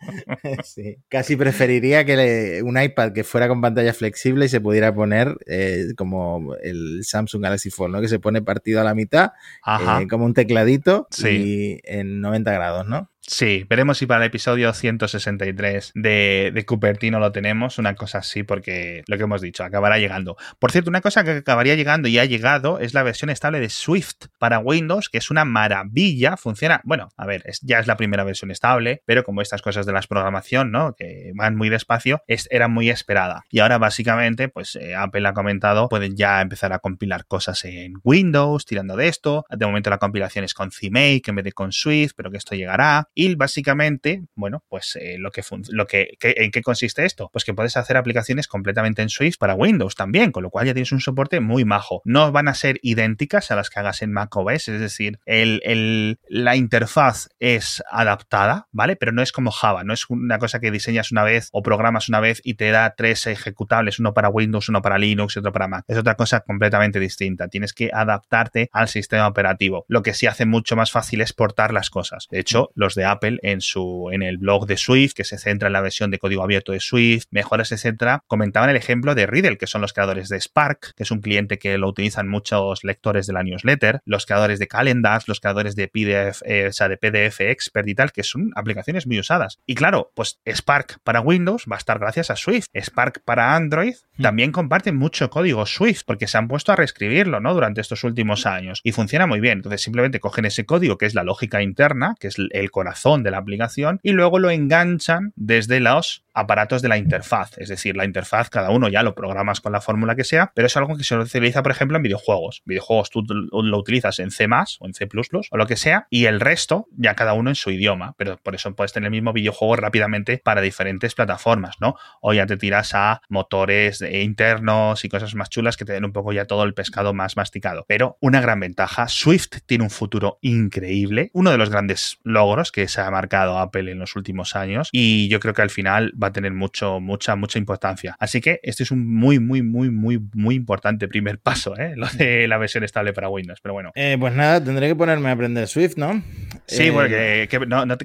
sí. 0.64 0.96
Casi 1.08 1.36
preferiría 1.36 2.04
que 2.04 2.62
un 2.64 2.82
iPad 2.82 3.12
que 3.12 3.22
fuera 3.22 3.46
con 3.46 3.60
pantalla 3.60 3.94
flexible 3.94 4.46
y 4.46 4.48
se 4.48 4.60
pudiera 4.60 4.92
poner 4.92 5.36
eh, 5.46 5.84
como 5.96 6.56
el 6.64 7.04
Samsung 7.04 7.44
Galaxy 7.44 7.70
Fold, 7.70 7.94
¿no? 7.94 8.00
Que 8.00 8.08
se 8.08 8.18
pone 8.18 8.42
partido 8.42 8.80
a 8.80 8.84
la 8.84 8.96
mitad, 8.96 9.30
eh, 9.68 10.08
como 10.10 10.24
un 10.24 10.34
tecladito 10.34 11.06
y 11.24 11.78
en 11.84 12.20
90 12.20 12.52
grados, 12.52 12.88
¿no? 12.88 13.08
Sí, 13.30 13.66
veremos 13.68 13.98
si 13.98 14.06
para 14.06 14.24
el 14.24 14.28
episodio 14.28 14.72
163 14.72 15.92
de, 15.94 16.50
de 16.52 16.64
Cupertino 16.64 17.20
lo 17.20 17.30
tenemos, 17.30 17.76
una 17.76 17.94
cosa 17.94 18.18
así, 18.18 18.42
porque 18.42 19.04
lo 19.06 19.18
que 19.18 19.24
hemos 19.24 19.42
dicho, 19.42 19.64
acabará 19.64 19.98
llegando. 19.98 20.36
Por 20.58 20.72
cierto, 20.72 20.88
una 20.88 21.02
cosa 21.02 21.24
que 21.24 21.30
acabaría 21.32 21.74
llegando 21.74 22.08
y 22.08 22.18
ha 22.18 22.24
llegado 22.24 22.80
es 22.80 22.94
la 22.94 23.02
versión 23.02 23.28
estable 23.28 23.60
de 23.60 23.68
Swift 23.68 24.28
para 24.38 24.60
Windows, 24.60 25.10
que 25.10 25.18
es 25.18 25.30
una 25.30 25.44
maravilla, 25.44 26.38
funciona, 26.38 26.80
bueno, 26.84 27.10
a 27.18 27.26
ver, 27.26 27.44
ya 27.60 27.80
es 27.80 27.86
la 27.86 27.98
primera 27.98 28.24
versión 28.24 28.50
estable, 28.50 29.02
pero 29.04 29.24
como 29.24 29.42
estas 29.42 29.60
cosas 29.60 29.84
de 29.84 29.92
las 29.92 30.06
programación, 30.06 30.72
¿no? 30.72 30.94
Que 30.94 31.32
van 31.34 31.54
muy 31.54 31.68
despacio, 31.68 32.22
es, 32.26 32.48
era 32.50 32.66
muy 32.66 32.88
esperada. 32.88 33.44
Y 33.50 33.58
ahora 33.58 33.76
básicamente, 33.76 34.48
pues 34.48 34.74
eh, 34.76 34.94
Apple 34.96 35.28
ha 35.28 35.34
comentado, 35.34 35.90
pueden 35.90 36.16
ya 36.16 36.40
empezar 36.40 36.72
a 36.72 36.78
compilar 36.78 37.26
cosas 37.26 37.62
en 37.66 37.94
Windows, 38.02 38.64
tirando 38.64 38.96
de 38.96 39.08
esto. 39.08 39.44
De 39.50 39.66
momento 39.66 39.90
la 39.90 39.98
compilación 39.98 40.46
es 40.46 40.54
con 40.54 40.70
CMake 40.70 41.28
en 41.28 41.34
vez 41.36 41.44
de 41.44 41.52
con 41.52 41.72
Swift, 41.72 42.12
pero 42.16 42.30
que 42.30 42.38
esto 42.38 42.54
llegará. 42.54 43.06
Y 43.20 43.34
básicamente, 43.34 44.22
bueno, 44.36 44.62
pues 44.68 44.94
eh, 44.94 45.16
lo 45.18 45.32
que, 45.32 45.42
lo 45.70 45.88
que, 45.88 46.16
¿en 46.20 46.52
qué 46.52 46.62
consiste 46.62 47.04
esto? 47.04 47.30
Pues 47.32 47.44
que 47.44 47.52
puedes 47.52 47.76
hacer 47.76 47.96
aplicaciones 47.96 48.46
completamente 48.46 49.02
en 49.02 49.08
Swift 49.08 49.38
para 49.38 49.56
Windows 49.56 49.96
también, 49.96 50.30
con 50.30 50.44
lo 50.44 50.50
cual 50.50 50.66
ya 50.66 50.72
tienes 50.72 50.92
un 50.92 51.00
soporte 51.00 51.40
muy 51.40 51.64
majo. 51.64 52.00
No 52.04 52.30
van 52.30 52.46
a 52.46 52.54
ser 52.54 52.78
idénticas 52.80 53.50
a 53.50 53.56
las 53.56 53.70
que 53.70 53.80
hagas 53.80 54.02
en 54.02 54.12
macOS, 54.12 54.68
es 54.68 54.80
decir, 54.80 55.18
el, 55.26 56.20
la 56.28 56.54
interfaz 56.54 57.28
es 57.40 57.82
adaptada, 57.90 58.68
¿vale? 58.70 58.94
Pero 58.94 59.10
no 59.10 59.20
es 59.20 59.32
como 59.32 59.50
Java, 59.50 59.82
no 59.82 59.94
es 59.94 60.08
una 60.08 60.38
cosa 60.38 60.60
que 60.60 60.70
diseñas 60.70 61.10
una 61.10 61.24
vez 61.24 61.48
o 61.50 61.64
programas 61.64 62.08
una 62.08 62.20
vez 62.20 62.40
y 62.44 62.54
te 62.54 62.70
da 62.70 62.94
tres 62.96 63.26
ejecutables, 63.26 63.98
uno 63.98 64.14
para 64.14 64.28
Windows, 64.28 64.68
uno 64.68 64.80
para 64.80 64.96
Linux 64.96 65.34
y 65.34 65.40
otro 65.40 65.50
para 65.50 65.66
Mac. 65.66 65.84
Es 65.88 65.98
otra 65.98 66.14
cosa 66.14 66.42
completamente 66.42 67.00
distinta. 67.00 67.48
Tienes 67.48 67.72
que 67.72 67.90
adaptarte 67.92 68.70
al 68.70 68.86
sistema 68.86 69.26
operativo. 69.26 69.86
Lo 69.88 70.04
que 70.04 70.14
sí 70.14 70.28
hace 70.28 70.46
mucho 70.46 70.76
más 70.76 70.92
fácil 70.92 71.20
es 71.20 71.32
portar 71.32 71.72
las 71.72 71.90
cosas. 71.90 72.28
De 72.30 72.38
hecho, 72.38 72.70
los 72.76 72.94
de 72.94 73.07
Apple 73.10 73.38
en 73.42 73.60
su 73.60 74.10
en 74.12 74.22
el 74.22 74.38
blog 74.38 74.66
de 74.66 74.76
Swift, 74.76 75.12
que 75.14 75.24
se 75.24 75.38
centra 75.38 75.68
en 75.68 75.72
la 75.72 75.80
versión 75.80 76.10
de 76.10 76.18
código 76.18 76.42
abierto 76.42 76.72
de 76.72 76.80
Swift, 76.80 77.26
mejoras, 77.30 77.72
etcétera, 77.72 78.22
comentaban 78.26 78.70
el 78.70 78.76
ejemplo 78.76 79.14
de 79.14 79.26
Riddle, 79.26 79.58
que 79.58 79.66
son 79.66 79.80
los 79.80 79.92
creadores 79.92 80.28
de 80.28 80.40
Spark, 80.40 80.94
que 80.94 81.02
es 81.02 81.10
un 81.10 81.20
cliente 81.20 81.58
que 81.58 81.78
lo 81.78 81.88
utilizan 81.88 82.28
muchos 82.28 82.84
lectores 82.84 83.26
de 83.26 83.32
la 83.32 83.42
newsletter, 83.42 84.00
los 84.04 84.26
creadores 84.26 84.58
de 84.58 84.68
Calendars, 84.68 85.28
los 85.28 85.40
creadores 85.40 85.76
de 85.76 85.88
PDF, 85.88 86.42
eh, 86.44 86.68
o 86.68 86.72
sea, 86.72 86.88
de 86.88 86.96
PDF 86.96 87.40
Expert 87.40 87.88
y 87.88 87.94
tal, 87.94 88.12
que 88.12 88.22
son 88.22 88.52
aplicaciones 88.54 89.06
muy 89.06 89.18
usadas. 89.18 89.58
Y 89.66 89.74
claro, 89.74 90.10
pues 90.14 90.38
Spark 90.46 91.00
para 91.04 91.20
Windows 91.20 91.64
va 91.70 91.76
a 91.76 91.78
estar 91.78 91.98
gracias 91.98 92.30
a 92.30 92.36
Swift. 92.36 92.66
Spark 92.74 93.22
para 93.24 93.54
Android 93.54 93.94
mm. 94.16 94.22
también 94.22 94.52
comparten 94.52 94.96
mucho 94.96 95.30
código 95.30 95.66
Swift 95.66 96.02
porque 96.06 96.26
se 96.26 96.38
han 96.38 96.48
puesto 96.48 96.72
a 96.72 96.76
reescribirlo, 96.76 97.40
¿no? 97.40 97.54
Durante 97.54 97.80
estos 97.80 98.04
últimos 98.04 98.46
años 98.46 98.80
y 98.84 98.92
funciona 98.92 99.26
muy 99.26 99.40
bien. 99.40 99.58
Entonces 99.58 99.82
simplemente 99.82 100.20
cogen 100.20 100.44
ese 100.44 100.64
código 100.64 100.98
que 100.98 101.06
es 101.06 101.14
la 101.14 101.24
lógica 101.24 101.62
interna, 101.62 102.14
que 102.18 102.28
es 102.28 102.36
el 102.38 102.70
corazón 102.70 102.97
de 102.98 103.30
la 103.30 103.38
aplicación 103.38 104.00
y 104.02 104.10
luego 104.10 104.38
lo 104.38 104.50
enganchan 104.50 105.32
desde 105.36 105.78
los 105.80 106.24
aparatos 106.38 106.82
de 106.82 106.88
la 106.88 106.98
interfaz. 106.98 107.58
Es 107.58 107.68
decir, 107.68 107.96
la 107.96 108.04
interfaz 108.04 108.50
cada 108.50 108.70
uno 108.70 108.88
ya 108.88 109.02
lo 109.02 109.14
programas 109.14 109.60
con 109.60 109.72
la 109.72 109.80
fórmula 109.80 110.14
que 110.14 110.24
sea, 110.24 110.52
pero 110.54 110.66
es 110.66 110.76
algo 110.76 110.96
que 110.96 111.04
se 111.04 111.16
utiliza, 111.16 111.62
por 111.62 111.72
ejemplo, 111.72 111.96
en 111.96 112.02
videojuegos. 112.02 112.62
Videojuegos 112.64 113.10
tú 113.10 113.24
lo 113.24 113.78
utilizas 113.78 114.18
en 114.18 114.30
C 114.30 114.46
o 114.80 114.86
en 114.86 114.94
C 114.94 115.08
o 115.50 115.56
lo 115.56 115.66
que 115.66 115.76
sea, 115.76 116.06
y 116.10 116.26
el 116.26 116.40
resto 116.40 116.86
ya 116.96 117.14
cada 117.14 117.32
uno 117.32 117.50
en 117.50 117.56
su 117.56 117.70
idioma, 117.70 118.14
pero 118.16 118.36
por 118.38 118.54
eso 118.54 118.74
puedes 118.74 118.92
tener 118.92 119.08
el 119.08 119.12
mismo 119.12 119.32
videojuego 119.32 119.76
rápidamente 119.76 120.40
para 120.42 120.60
diferentes 120.60 121.14
plataformas, 121.14 121.76
¿no? 121.80 121.96
O 122.20 122.32
ya 122.32 122.46
te 122.46 122.56
tiras 122.56 122.94
a 122.94 123.20
motores 123.28 124.00
internos 124.00 125.04
y 125.04 125.08
cosas 125.08 125.34
más 125.34 125.50
chulas 125.50 125.76
que 125.76 125.84
te 125.84 125.92
den 125.92 126.04
un 126.04 126.12
poco 126.12 126.32
ya 126.32 126.46
todo 126.46 126.64
el 126.64 126.74
pescado 126.74 127.14
más 127.14 127.36
masticado. 127.36 127.84
Pero 127.88 128.16
una 128.20 128.40
gran 128.40 128.60
ventaja, 128.60 129.08
Swift 129.08 129.58
tiene 129.66 129.84
un 129.84 129.90
futuro 129.90 130.38
increíble, 130.40 131.30
uno 131.32 131.50
de 131.50 131.58
los 131.58 131.70
grandes 131.70 132.18
logros 132.22 132.72
que 132.72 132.88
se 132.88 133.00
ha 133.00 133.10
marcado 133.10 133.58
Apple 133.58 133.90
en 133.90 133.98
los 133.98 134.16
últimos 134.16 134.56
años, 134.56 134.88
y 134.92 135.28
yo 135.28 135.40
creo 135.40 135.54
que 135.54 135.62
al 135.62 135.70
final 135.70 136.12
va 136.22 136.27
a 136.28 136.32
tener 136.32 136.52
mucho, 136.52 137.00
mucha, 137.00 137.36
mucha 137.36 137.58
importancia. 137.58 138.16
Así 138.18 138.40
que 138.40 138.60
este 138.62 138.82
es 138.82 138.90
un 138.90 139.12
muy, 139.12 139.38
muy, 139.38 139.62
muy, 139.62 139.90
muy, 139.90 140.20
muy 140.34 140.54
importante 140.54 141.08
primer 141.08 141.38
paso, 141.38 141.76
¿eh? 141.76 141.94
Lo 141.96 142.06
de 142.06 142.48
la 142.48 142.58
versión 142.58 142.84
estable 142.84 143.12
para 143.12 143.28
Windows. 143.28 143.60
Pero 143.60 143.74
bueno. 143.74 143.92
Eh, 143.94 144.16
pues 144.18 144.34
nada, 144.34 144.62
tendré 144.62 144.88
que 144.88 144.96
ponerme 144.96 145.28
a 145.28 145.32
aprender 145.32 145.66
Swift, 145.66 145.96
¿no? 145.96 146.22
Sí, 146.68 146.88
eh, 146.88 146.92
porque 146.92 147.48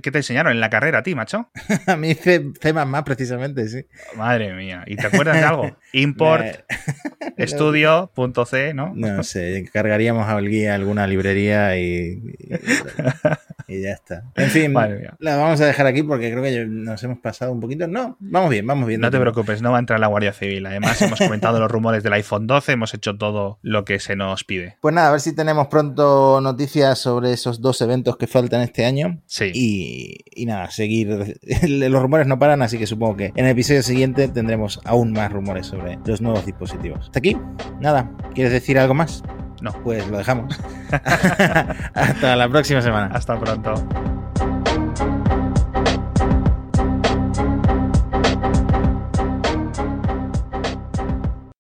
¿qué 0.01 0.11
te 0.11 0.17
enseñaron 0.19 0.53
en 0.53 0.61
la 0.61 0.69
carrera 0.69 0.99
a 0.99 1.03
ti, 1.03 1.15
macho? 1.15 1.49
a 1.87 1.97
mí 1.97 2.13
C, 2.15 2.51
más 2.73 3.03
precisamente, 3.03 3.67
sí. 3.67 3.85
Madre 4.15 4.53
mía. 4.53 4.83
¿Y 4.87 4.95
te 4.95 5.07
acuerdas 5.07 5.35
de 5.35 5.43
algo? 5.43 5.77
Import, 5.93 6.45
estudio.c, 7.37 8.73
¿no? 8.73 8.93
No 8.95 9.23
sé, 9.23 9.69
cargaríamos 9.71 10.27
a 10.27 10.37
alguna 10.37 11.07
librería 11.07 11.77
y, 11.77 12.37
y, 13.67 13.81
ya 13.81 13.91
está. 13.91 14.23
En 14.35 14.49
fin, 14.49 14.73
la 15.19 15.35
vamos 15.35 15.59
a 15.59 15.65
dejar 15.65 15.85
aquí 15.85 16.03
porque 16.03 16.31
creo 16.31 16.43
que 16.43 16.65
nos 16.65 17.03
hemos 17.03 17.19
pasado 17.19 17.51
un 17.51 17.59
poquito. 17.59 17.87
No, 17.87 18.15
vamos 18.19 18.49
bien, 18.49 18.65
vamos 18.65 18.87
bien. 18.87 19.01
No 19.01 19.11
te 19.11 19.19
preocupes, 19.19 19.61
no 19.61 19.71
va 19.71 19.77
a 19.77 19.79
entrar 19.81 19.99
la 19.99 20.07
Guardia 20.07 20.31
Civil. 20.31 20.65
Además, 20.65 21.01
hemos 21.01 21.19
comentado 21.19 21.59
los 21.59 21.69
rumores 21.69 22.01
del 22.01 22.13
iPhone 22.13 22.47
12, 22.47 22.71
hemos 22.71 22.93
hecho 22.93 23.17
todo 23.17 23.59
lo 23.61 23.83
que 23.83 23.99
se 23.99 24.15
nos 24.15 24.45
pide. 24.45 24.77
Pues 24.79 24.95
nada, 24.95 25.09
a 25.09 25.11
ver 25.11 25.19
si 25.19 25.35
tenemos 25.35 25.67
pronto 25.67 26.39
noticias 26.41 26.97
sobre 26.97 27.33
esos 27.33 27.61
dos 27.61 27.81
eventos 27.81 28.15
que 28.15 28.27
faltan 28.27 28.52
este 28.61 28.85
año. 28.85 29.21
Sí. 29.25 29.51
Y, 30.35 30.45
nada, 30.45 30.69
seguir. 30.69 31.37
Los 31.67 32.01
rumores 32.01 32.27
no 32.27 32.39
paran, 32.39 32.61
así 32.61 32.77
que 32.77 32.87
supongo 32.87 33.17
que 33.17 33.25
en 33.35 33.45
el 33.45 33.51
episodio 33.51 33.83
siguiente 33.83 34.27
tendremos 34.27 34.79
aún 34.85 35.11
más 35.11 35.31
rumores 35.31 35.67
sobre 35.67 35.97
los 36.05 36.21
nuevos 36.21 36.45
dispositivos. 36.45 37.05
Hasta 37.05 37.19
aquí, 37.19 37.37
nada. 37.79 38.11
¿Quieres 38.33 38.53
decir 38.53 38.77
algo 38.77 38.93
más? 38.93 39.23
No. 39.61 39.71
Pues 39.83 40.07
lo 40.07 40.17
dejamos. 40.17 40.59
Hasta 40.91 42.35
la 42.35 42.49
próxima 42.49 42.81
semana. 42.81 43.07
Hasta 43.13 43.39
pronto. 43.39 43.73